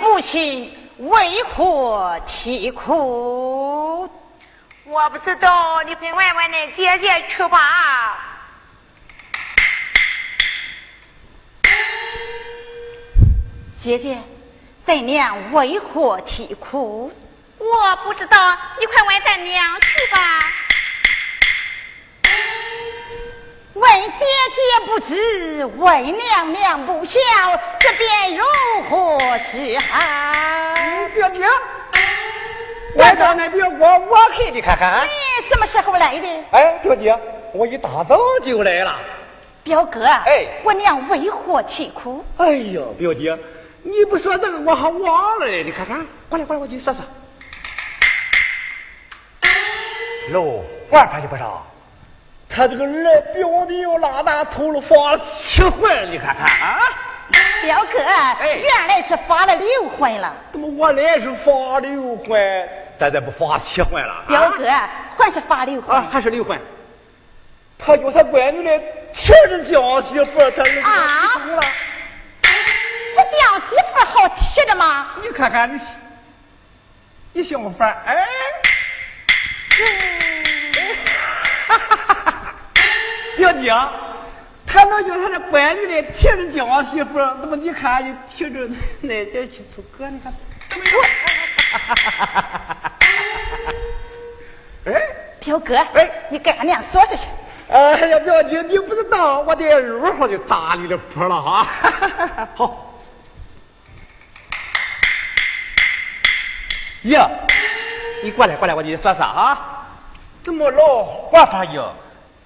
[0.00, 4.10] 母亲为何啼哭？
[4.84, 8.27] 我不知道，你快问问你姐姐去吧。
[13.88, 14.18] 姐姐，
[14.84, 17.10] 咱娘为何啼哭？
[17.56, 20.18] 我不知道，你快问咱娘去吧。
[23.72, 27.18] 问姐姐不知，问娘娘不晓，
[27.80, 28.44] 这便如
[28.90, 30.74] 何是好？
[31.14, 31.40] 表姐，
[32.94, 35.02] 我到那表哥，我给你看看。
[35.02, 36.28] 你什么时候来的？
[36.50, 37.18] 哎，表姐，
[37.54, 38.94] 我一大早就来了。
[39.64, 42.22] 表哥，哎我娘为何啼哭？
[42.36, 43.34] 哎呦，表弟，
[43.82, 45.62] 你不说这个我还忘了嘞。
[45.62, 47.04] 你看看，过来过来，我给你说说。
[50.30, 51.66] 喽，玩他去不少。
[52.48, 56.80] 他这个儿表弟又拉大头了，发了七婚了，你看看啊！
[57.62, 60.34] 表哥，哎原来是发了六婚了。
[60.52, 64.24] 怎么我来是发六婚，咱这不发七婚了？
[64.26, 64.66] 表哥，
[65.18, 65.94] 还是发六婚。
[65.94, 66.58] 啊，还是六婚。
[67.78, 68.78] 他叫他闺女来
[69.12, 70.92] 听着叫媳妇，他儿子啊
[71.36, 71.62] 离婚了。
[71.62, 71.66] 这
[73.38, 75.08] 娘媳妇好提着吗？
[75.22, 75.80] 你看看你，
[77.32, 78.26] 你 媳妇儿，哎，
[83.36, 83.92] 表弟啊，
[84.66, 88.68] 他能叫他的闺女来提着叫媳妇，那么你看你提着
[89.00, 90.32] 那点去出歌，你看，
[94.92, 95.02] 哎。
[95.40, 97.22] 表哥，哎你跟俺娘说说去。
[97.70, 101.66] 哎呀，表弟，你不知道，我得二号就打你的谱了哈。
[102.56, 102.87] 好。
[107.02, 107.28] 呀，
[108.22, 109.86] 你过来过来，我给你说说啊。
[110.44, 111.90] 怎么老活法呀？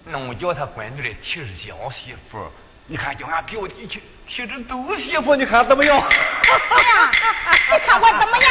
[0.05, 2.39] 弄叫他闺女来提着叫媳妇，
[2.87, 5.97] 你看叫俺表弟去提着都媳妇，你看怎么样？
[5.97, 6.05] 呀，
[7.71, 8.51] 你看我怎么样？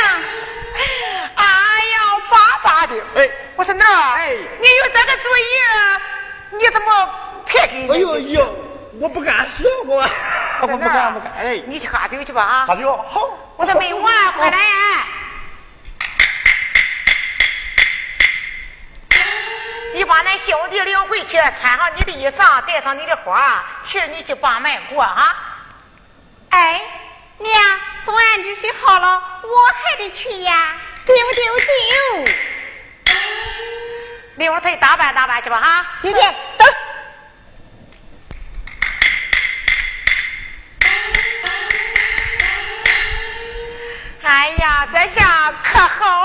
[1.35, 2.95] 哎呀，巴巴的！
[3.15, 7.09] 哎，我说那，哎你有这个主意，你怎么
[7.45, 8.55] 撇给哎呦呦，
[8.99, 10.09] 我不敢说我，
[10.61, 11.33] 我不敢不敢。
[11.37, 12.65] 哎，你去喝酒去吧啊！
[12.65, 13.27] 喝酒好。
[13.57, 14.57] 我说没完，快来！
[19.93, 25.35] 你把那兄弟领回去，穿上你的衣裳，带上你的花，提着你去帮门过啊！
[26.49, 26.81] 哎，
[27.37, 30.77] 娘，都安居睡好了，我还得去呀！
[31.05, 31.43] 丢丢
[32.25, 32.33] 丢！
[34.35, 35.85] 领着他打扮打扮去吧哈！
[36.01, 36.21] 姐姐，
[36.57, 36.65] 走。
[44.23, 46.20] 哎呀，这下可好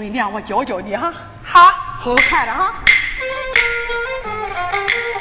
[0.00, 1.12] 为娘我教教你哈，
[1.44, 1.60] 好，
[1.98, 2.74] 好好看着哈。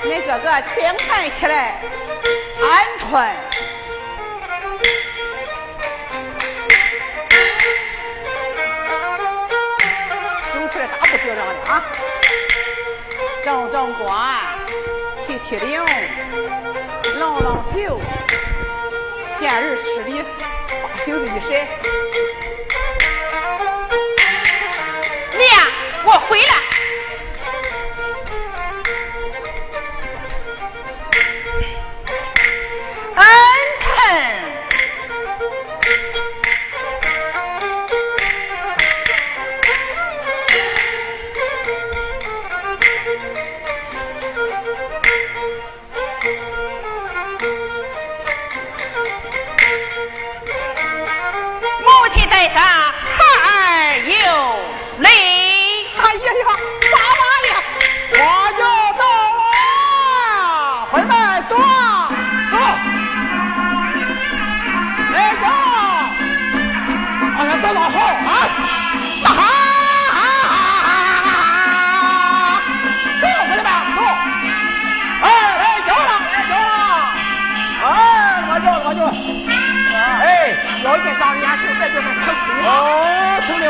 [0.06, 1.82] 恁哥哥轻弹起来，
[2.64, 3.36] 俺快！
[10.54, 11.84] 走起来大步漂亮的啊！
[13.44, 14.34] 正正光，
[15.28, 15.84] 七七零，
[17.20, 18.00] 冷冷袖，
[19.42, 20.24] 见人施礼，
[20.82, 21.68] 把袖子一甩。
[26.06, 26.54] 我回来。
[33.16, 33.24] 安
[33.80, 33.86] 藤。
[51.84, 52.79] 母亲在上。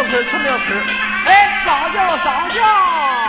[0.10, 0.74] 吃不了，吃
[1.26, 3.29] 哎，上轿，上轿。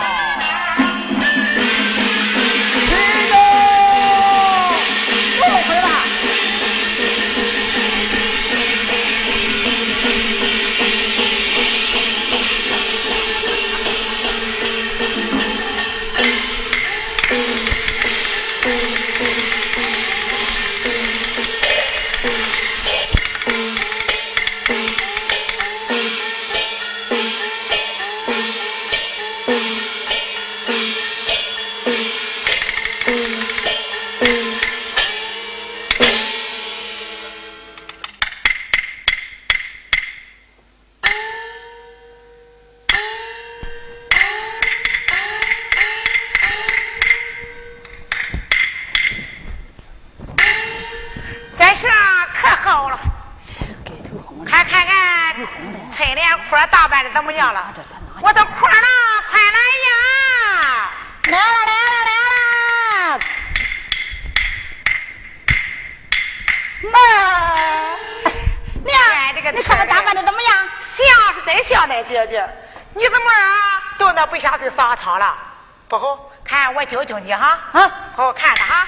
[76.85, 78.87] 教教你哈，嗯，好好看着哈。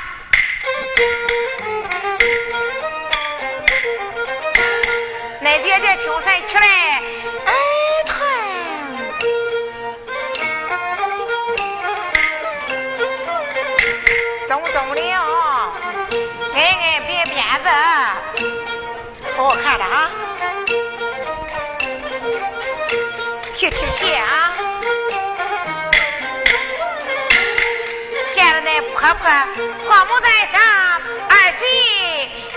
[5.41, 7.01] 恁姐姐清晨起来，
[7.45, 7.53] 哎，
[8.05, 8.16] 疼，
[14.47, 15.72] 中中的啊，
[16.53, 17.70] 挨挨别鞭子，
[19.36, 20.09] 好好看着哈，
[29.14, 29.30] 婆婆，
[29.86, 30.59] 婆母在上，
[31.30, 31.61] 儿媳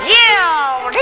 [0.09, 0.99] 有礼。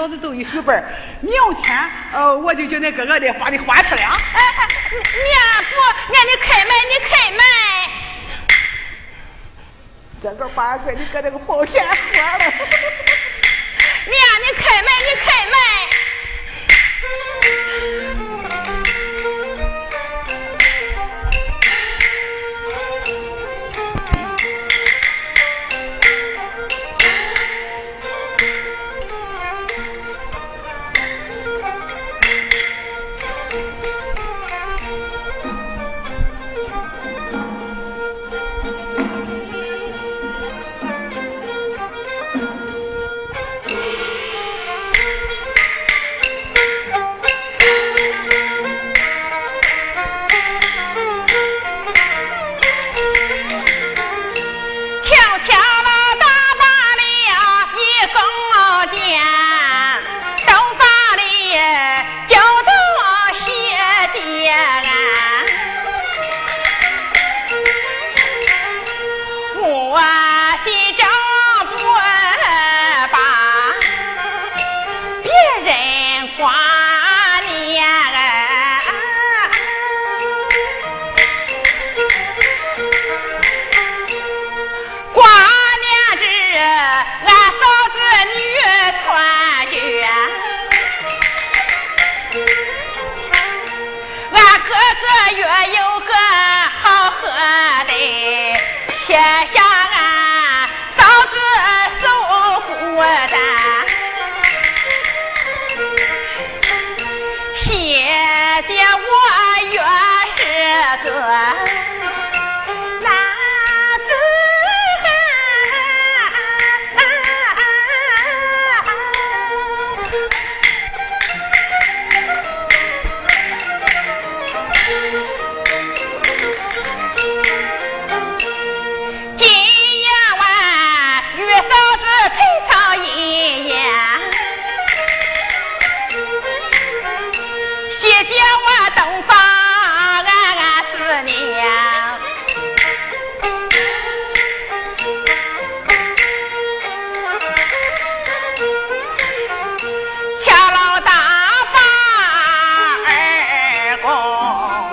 [0.00, 0.82] 老子都一岁半，
[1.20, 1.30] 明
[1.62, 1.78] 天
[2.14, 3.59] 呃，我就叫那哥哥的发的。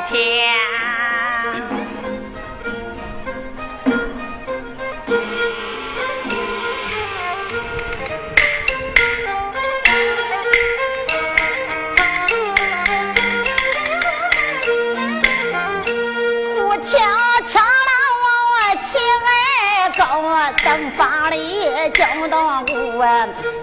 [0.10, 0.48] 天，
[16.66, 16.90] 我悄
[17.48, 17.92] 悄来，
[18.24, 18.26] 我
[18.82, 20.26] 起来，到我
[20.64, 23.57] 灯房里叫到我。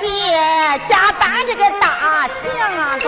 [0.00, 2.98] 爹加班，这个大象啊。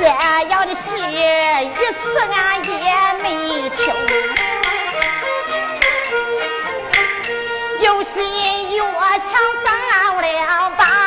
[0.00, 0.96] 这样的事
[1.60, 3.92] 一次俺也没听。
[7.80, 9.28] 有心越强，
[9.64, 9.66] 咱
[10.46, 10.97] 了吧。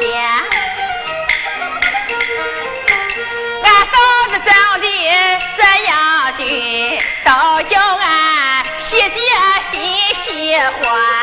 [0.00, 0.06] 姐，
[3.62, 3.94] 俺嫂
[4.28, 4.86] 子长得
[5.56, 5.90] 这样
[6.36, 6.44] 俊，
[7.24, 8.04] 倒叫俺
[8.90, 9.16] 喜姐
[9.70, 9.74] 心
[10.24, 11.15] 喜欢。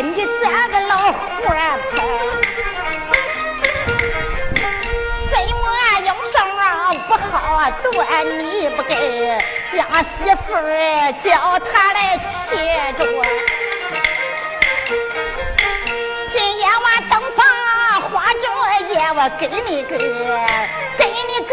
[0.00, 1.12] 你这个老活
[1.42, 1.94] 婆，
[5.28, 5.64] 什么
[6.00, 6.34] 营生
[7.06, 7.86] 不好做，
[8.24, 8.40] 你
[8.70, 8.92] 不给
[9.70, 12.16] 家媳妇儿叫他来
[12.48, 13.00] 贴着。
[16.30, 17.44] 今夜晚灯房
[18.00, 18.40] 花烛
[18.88, 19.98] 夜，我给你个，
[20.96, 21.52] 给你个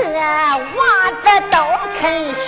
[0.77, 0.79] 娃
[1.11, 1.55] 子都
[1.99, 2.01] 肯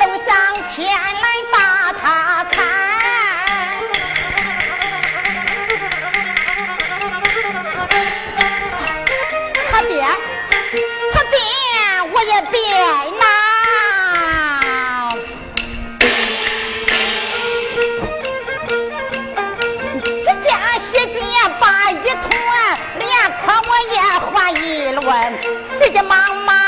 [0.00, 0.26] 都上
[0.68, 1.26] 前来
[26.02, 26.65] 妈妈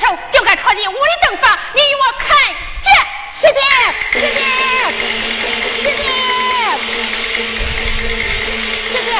[0.00, 1.58] 手，就该闯进我的正房。
[1.74, 2.28] 你与我看
[2.82, 2.88] 见，
[3.36, 3.60] 师弟，
[4.18, 4.38] 师弟，
[5.82, 6.02] 师弟，
[8.90, 9.10] 师弟，师弟，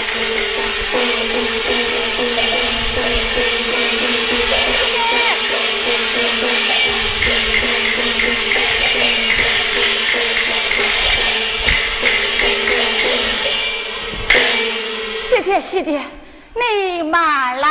[15.29, 15.89] 师弟，师弟，师弟
[16.55, 17.69] 你慢来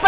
[0.00, 0.06] 不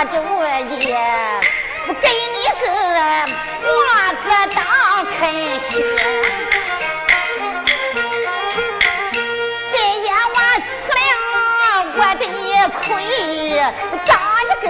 [0.00, 0.96] 花烛夜，
[1.86, 2.64] 不给你个
[3.76, 3.84] 娃
[4.14, 4.24] 子
[4.54, 4.58] 当
[5.04, 5.20] 肯
[5.60, 5.68] 学。
[9.70, 10.38] 今夜我
[10.80, 11.12] 吃了
[11.98, 12.24] 我的
[12.80, 12.88] 亏，
[14.06, 14.66] 咋一个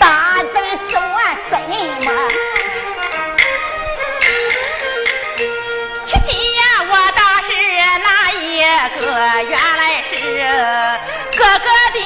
[0.00, 0.02] 大
[0.52, 0.54] 嘴
[0.88, 0.90] 说
[1.48, 1.50] 什
[2.04, 2.08] 么？
[6.04, 7.48] 七七呀，我倒是
[8.02, 8.42] 哪一
[8.98, 9.02] 个？
[9.44, 10.10] 原来是
[11.38, 11.64] 哥哥
[11.94, 11.96] 的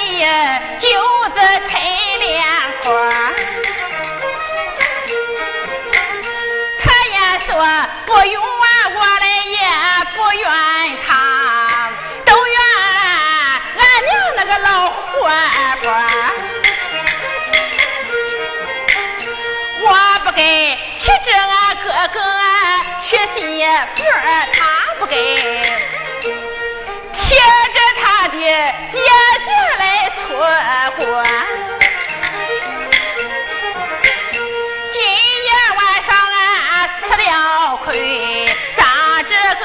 [23.94, 24.18] 娶媳妇儿，
[24.52, 24.58] 他
[24.98, 25.14] 不给
[27.14, 27.38] 贴
[27.74, 28.98] 着他的姐姐
[29.78, 29.82] 来
[30.14, 30.20] 撮
[30.96, 31.00] 合。
[34.92, 34.96] 今
[35.44, 37.30] 夜晚上俺吃了
[37.84, 37.86] 亏，
[38.76, 38.80] 咋
[39.22, 39.30] 这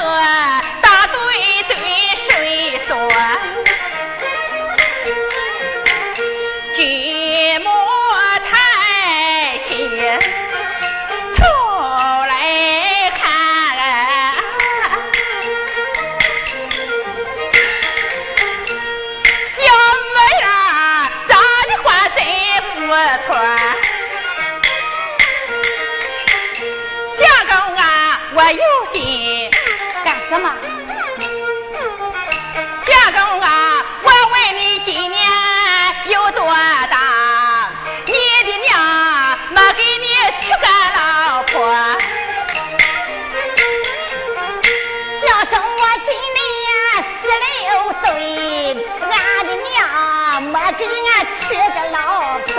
[50.78, 51.98] 给俺娶个老
[52.38, 52.50] 婆。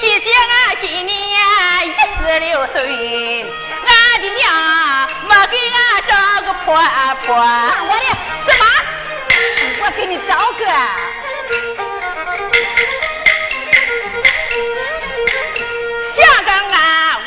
[0.00, 1.16] 提姐俺今年
[1.86, 2.76] 一十六岁，
[3.86, 3.90] 俺
[4.20, 4.42] 的娘
[5.28, 6.12] 没给俺找
[6.46, 6.66] 个婆
[7.24, 7.28] 婆。
[7.36, 8.06] 我的
[8.46, 8.62] 什么？
[9.82, 10.62] 我给你找个。
[16.16, 16.78] 相公啊，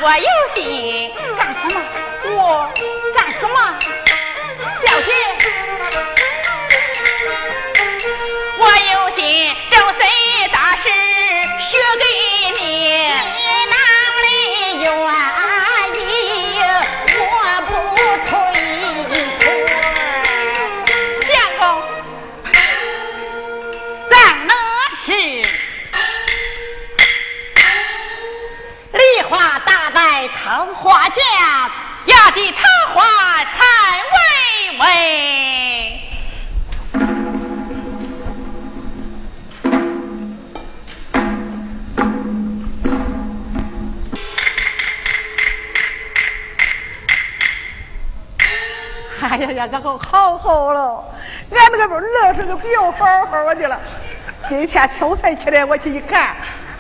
[0.01, 1.13] 我有心
[49.73, 51.03] 哎呀呀，这个好好了，
[51.49, 53.79] 俺那个不愣是个病好好的了。
[54.47, 56.35] 今天清晨起来，我去一看，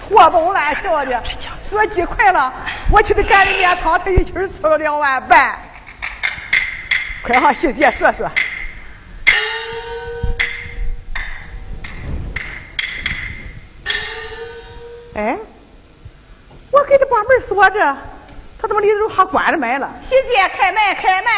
[0.07, 1.23] 活蹦乱跳的，
[1.63, 2.53] 说几块了，
[2.91, 5.57] 我去的干的面汤，他一气吃了两碗半。
[7.23, 8.29] 快上细姐说说。
[15.15, 15.37] 哎，
[16.71, 17.97] 我给他把门锁着，
[18.59, 19.89] 他怎么里头还关着门了？
[20.03, 21.31] 细姐，开门，开门！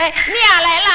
[0.00, 0.88] 哎，娘来了。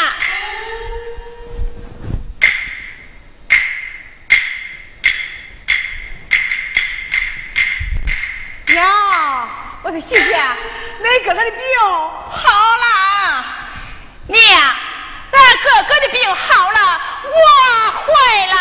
[8.65, 9.47] 娘，
[9.83, 10.19] 我的细姐，
[11.03, 11.61] 恁哥哥的病
[12.31, 13.45] 好了。
[14.25, 16.99] 娘，俺哥哥的病好了，
[17.29, 17.37] 我
[18.07, 18.55] 坏了。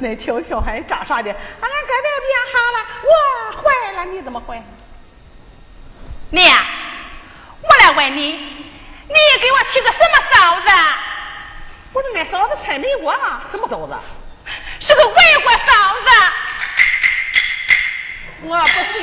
[0.00, 1.30] 恁听听，还咋啥的？
[1.30, 4.60] 俺哥的病好了，我坏了，你怎么坏？
[6.30, 6.66] 娘，
[7.62, 10.68] 我来问你，你给我娶个什么嫂子？
[11.92, 13.94] 不是俺嫂子猜没过啊，什么嫂子？
[14.80, 16.10] 是个外国嫂子。
[18.44, 19.02] 我不信。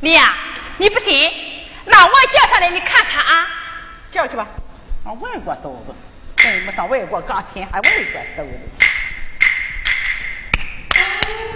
[0.00, 0.36] 你呀，
[0.78, 1.32] 你不信？
[1.84, 3.48] 那我叫上来，你看看啊。
[4.10, 4.46] 叫去吧。
[5.04, 5.94] 啊，外国嫂子，
[6.36, 8.50] 真没上外国钢琴，还外国嫂子。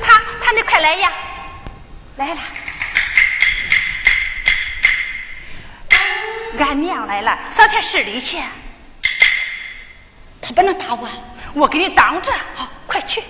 [0.02, 1.12] 他他，你快来呀！
[2.16, 2.40] 来了。
[6.58, 8.42] 俺娘来了，上前施礼去。
[10.40, 11.08] 他不能打我，
[11.54, 12.32] 我给你挡着。
[12.54, 13.22] 好，快去。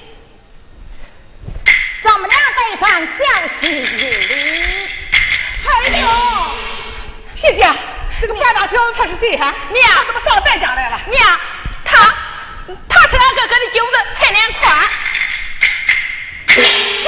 [2.02, 4.88] 咱们俩带上小喜礼。
[5.66, 6.06] 哎呦，
[7.34, 7.66] 细姐，
[8.20, 9.52] 这个半大小他是谁哈？
[9.72, 11.00] 娘他怎么上咱家来了？
[11.06, 11.40] 娘，
[11.84, 12.14] 他
[12.88, 14.88] 他是俺哥哥的舅子蔡连宽。
[16.48, 16.60] 什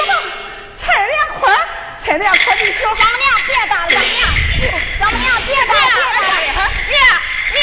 [0.05, 0.13] 么？
[0.75, 1.55] 蔡连宽？
[1.97, 4.27] 蔡连宽的小咱们娘别打了，咱们俩，
[4.59, 5.79] 怎么样别打了，
[6.19, 6.27] 别打
[6.61, 6.67] 了。
[6.89, 6.97] 娘
[7.53, 7.59] 娘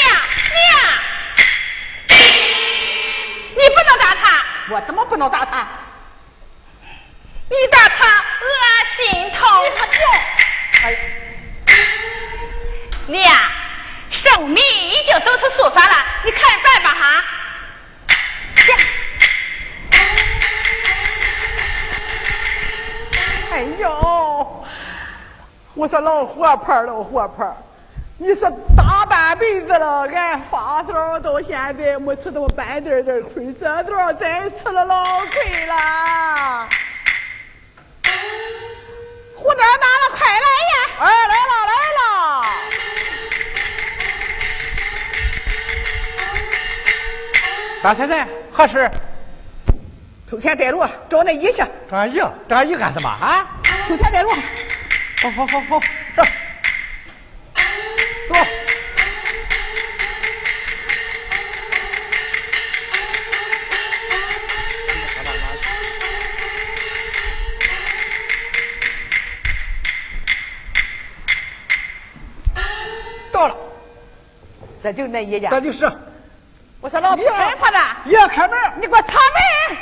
[0.57, 0.59] 娘，
[3.55, 4.23] 你不能打他，
[4.69, 5.67] 我怎么不能打他？
[7.49, 8.65] 你打他俺
[8.97, 9.37] 心疼。
[9.63, 9.97] 你可别！
[10.83, 10.97] 哎呀，
[13.07, 13.33] 娘，
[14.11, 17.23] 生米已经都是书法了，你看着办吧哈。
[23.51, 24.56] 哎呦，
[25.77, 27.55] 我说老活泼老活泼，
[28.17, 36.67] 你说大半辈子了，俺发嫂到现在没吃到半点点亏，这段真吃了老亏了。
[39.35, 40.73] 胡大大了，快来呀！
[40.97, 42.01] 哎，来了来了。
[47.83, 48.89] 大先生，何事？
[50.27, 51.63] 偷钱带路，找那姨去。
[51.87, 52.17] 找俺姨，
[52.49, 53.45] 找俺姨干什么啊？
[53.87, 54.31] 偷钱带路，
[55.19, 55.79] 好好好好，
[56.15, 56.21] 走。
[58.29, 58.35] 走。
[73.31, 73.55] 到了，
[74.83, 75.49] 这就是那一家。
[75.49, 75.91] 这就是。
[76.79, 79.77] 我说老太婆子，爷开门，你给我擦门。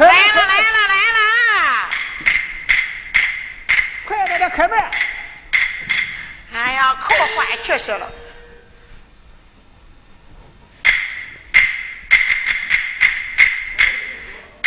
[0.00, 1.11] 来了来了来了！
[4.54, 4.78] 开门。
[6.54, 8.10] 哎呀，口换气死了。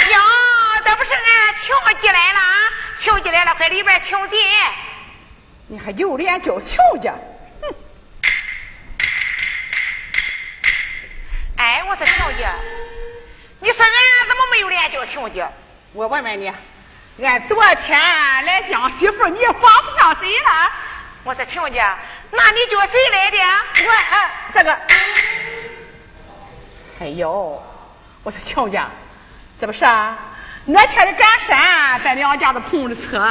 [0.08, 0.20] 哟，
[0.84, 1.70] 这不是俺亲
[2.02, 2.74] 家来了啊！
[2.98, 4.40] 亲家来了，快里边请进。
[5.68, 7.14] 你还有脸叫亲家？
[7.62, 7.76] 哼！
[11.58, 12.56] 哎，我说亲家，
[13.60, 15.52] 你说俺怎么没有脸叫亲家？
[15.94, 16.52] 我问问你，
[17.18, 17.98] 俺昨天
[18.46, 20.72] 来讲媳妇，你仿不上谁了？
[21.24, 21.98] 我说亲家，
[22.30, 23.38] 那你叫谁来的？
[23.38, 24.74] 我啊，这个，
[27.00, 27.64] 哎呦，
[28.22, 28.88] 我说亲家，
[29.58, 30.18] 这不是啊？
[30.66, 33.26] 那天的赶山，咱两家子碰着车，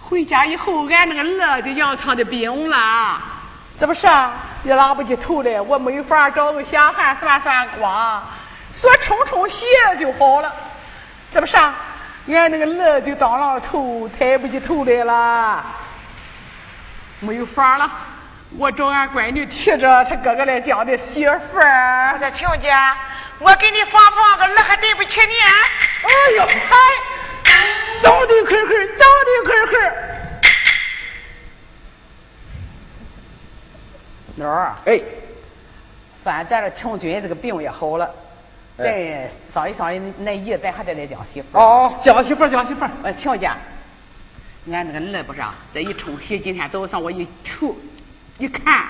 [0.00, 3.20] 回家以后，俺那个儿子羊肠的病了，
[3.78, 4.32] 这不是啊？
[4.64, 8.26] 也拉不起头来，我没法找个小孩算算光，
[8.74, 9.66] 说冲冲喜
[9.98, 10.50] 就好了，
[11.30, 11.74] 这不是啊？
[12.28, 15.64] 俺那个儿就当了头，抬不起头来了。
[17.20, 17.90] 没有法了，
[18.56, 22.12] 我找俺闺女提着她哥哥来讲的媳妇儿。
[22.14, 22.96] 我说亲家，
[23.38, 25.34] 我给你放放个儿还对不起你。
[26.02, 26.76] 哎呦，嗨，
[28.00, 29.92] 早的快快，早的快快。
[34.36, 35.00] 哪儿，哎，
[36.24, 38.14] 反正这庆军这个病也好了，
[38.82, 41.58] 再商议商议那姨，咱还得来讲媳妇。
[41.58, 42.84] 哦，讲媳妇，讲媳妇。
[43.02, 43.56] 呃，亲家。
[44.70, 47.72] 俺那个儿不是啊，这一冲洗，今天早上我一去
[48.38, 48.84] 一看，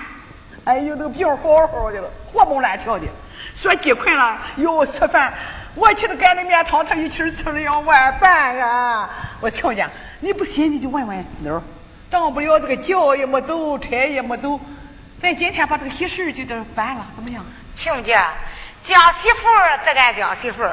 [0.64, 3.06] 哎呦，那个病好好的了，活蹦乱跳的。
[3.54, 5.32] 说几困了，又吃饭，
[5.74, 9.08] 我去他干的面汤，他一气吃了两碗半啊！
[9.40, 9.88] 我亲家，
[10.18, 11.62] 你不信你就问问妞儿，
[12.10, 14.60] 当不了这个轿也没走，车也没走，
[15.22, 17.44] 咱今天把这个喜事就这办了，怎么样？
[17.76, 18.32] 亲家，
[18.90, 19.38] 讲媳妇
[19.84, 20.68] 这俺讲媳妇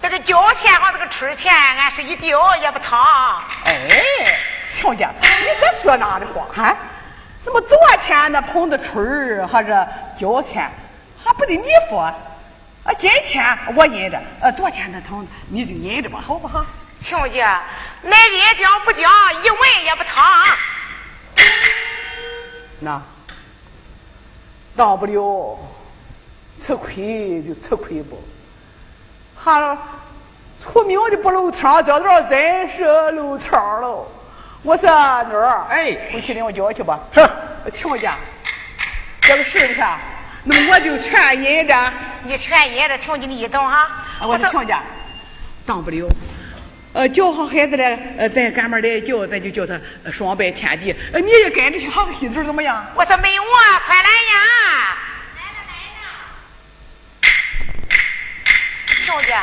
[0.00, 2.32] 这个交钱和这个出钱，俺是一点
[2.62, 3.42] 也不烫。
[3.64, 3.76] 哎，
[4.72, 6.46] 亲家，你这说哪的话？
[6.62, 6.76] 啊，
[7.44, 7.76] 那么昨
[8.06, 9.86] 天那捧的春儿还是
[10.16, 10.70] 交钱，
[11.22, 11.96] 还不得你付？
[11.96, 12.14] 啊，
[12.96, 16.64] 今天我忍着，呃，昨天那疼你就忍着吧，好不好？
[17.00, 17.60] 亲家，
[18.02, 19.10] 那人讲不讲，
[19.42, 20.24] 一文也不烫。
[22.78, 23.02] 那，
[24.76, 25.58] 当不了，
[26.62, 28.22] 吃亏就吃亏不。
[29.34, 29.78] 哈，
[30.62, 34.06] 出名的不露场，叫着人是露场喽。
[34.62, 34.90] 我说
[35.24, 37.00] 女儿，哎，回去领我教去吧。
[37.14, 37.26] 是，
[37.72, 38.16] 亲家，
[39.22, 39.84] 这个事情，
[40.44, 41.92] 那么我就全忍着。
[42.24, 43.88] 你全忍着，亲家你一等哈。
[44.20, 44.82] 我说亲家，
[45.64, 46.06] 当不了。
[46.92, 49.80] 呃，教上孩子了，呃，咱赶忙来教，咱就叫他
[50.10, 50.94] 双拜天地。
[51.14, 52.84] 呃，你也跟着去喊个喜字怎么样？
[52.94, 54.98] 我说没有啊，快来呀！
[59.10, 59.42] 亲家，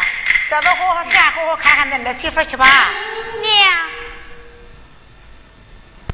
[0.49, 2.65] 咱都好好先好好看看恁儿媳妇去吧。
[3.41, 3.51] 娘，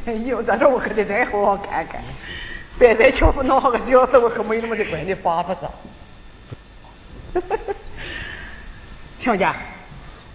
[0.08, 2.01] 哎呦，这这我可得再好好看看。
[2.80, 5.72] 别再巧妇弄好个饺子，我可没那么的管你巴不上。
[9.20, 9.56] 亲家，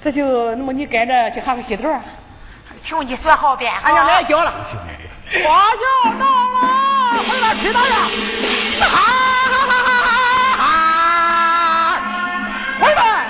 [0.01, 2.01] 这就那么你跟着去喊个喜字儿。
[2.81, 4.65] 亲家说好便俺娘来叫了，
[5.43, 7.97] 花轿到了，回来去哪呀？
[8.79, 9.98] 哈哈哈哈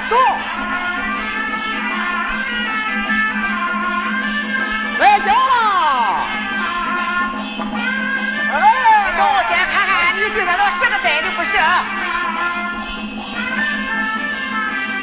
[0.08, 0.16] 走，
[4.98, 5.56] 来交了。
[8.50, 8.56] 哎，
[9.16, 11.50] 等我先看看俺女婿他都是个真的不是。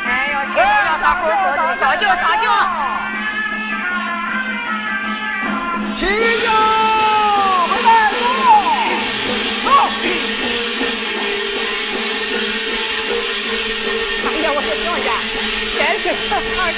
[0.08, 2.46] 哎呦，亲家要上火锅的，上酒上酒。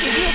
[0.06, 0.27] 是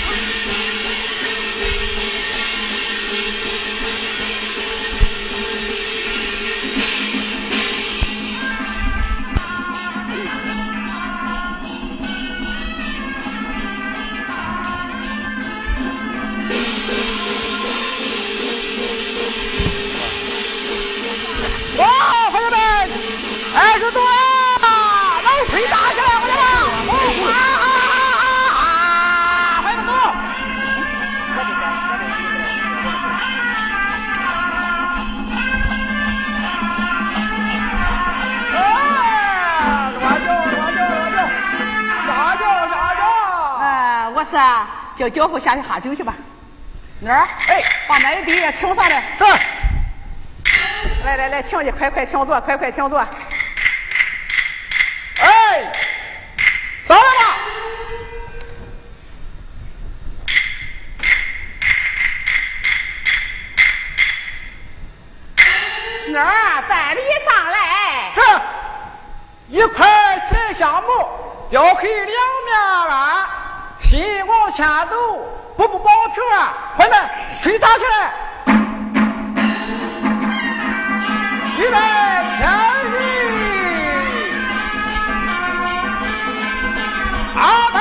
[44.32, 44.66] 是啊，
[44.96, 46.14] 叫脚夫下去喝酒去吧。
[47.00, 49.04] 女儿，哎，把那给也请上来。
[49.18, 49.24] 是。
[51.04, 52.98] 来来来，请你，快快请坐，快快请坐。
[55.18, 55.70] 哎，
[56.86, 57.36] 上来吧。
[66.06, 68.12] 女儿，办理上来。
[68.14, 68.20] 是。
[69.48, 69.86] 一块
[70.30, 70.88] 沉香木，
[71.50, 73.28] 雕刻两面栏。
[73.93, 74.97] 鸡往下走
[75.55, 76.99] 不不保平啊朋友们
[77.43, 78.14] 腿打起来。
[81.59, 81.76] 预备
[82.38, 82.47] 开
[82.88, 82.97] 始
[87.38, 87.71] 啊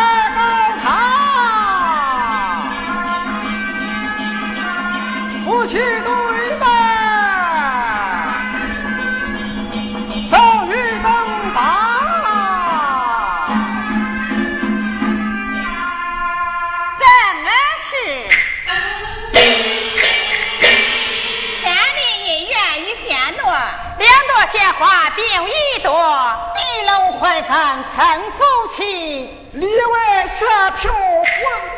[27.52, 28.44] 龙欢凤成夫
[28.74, 29.30] 妻。
[29.52, 30.46] 里外雪
[30.78, 30.90] 飘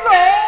[0.04, 0.43] 滚。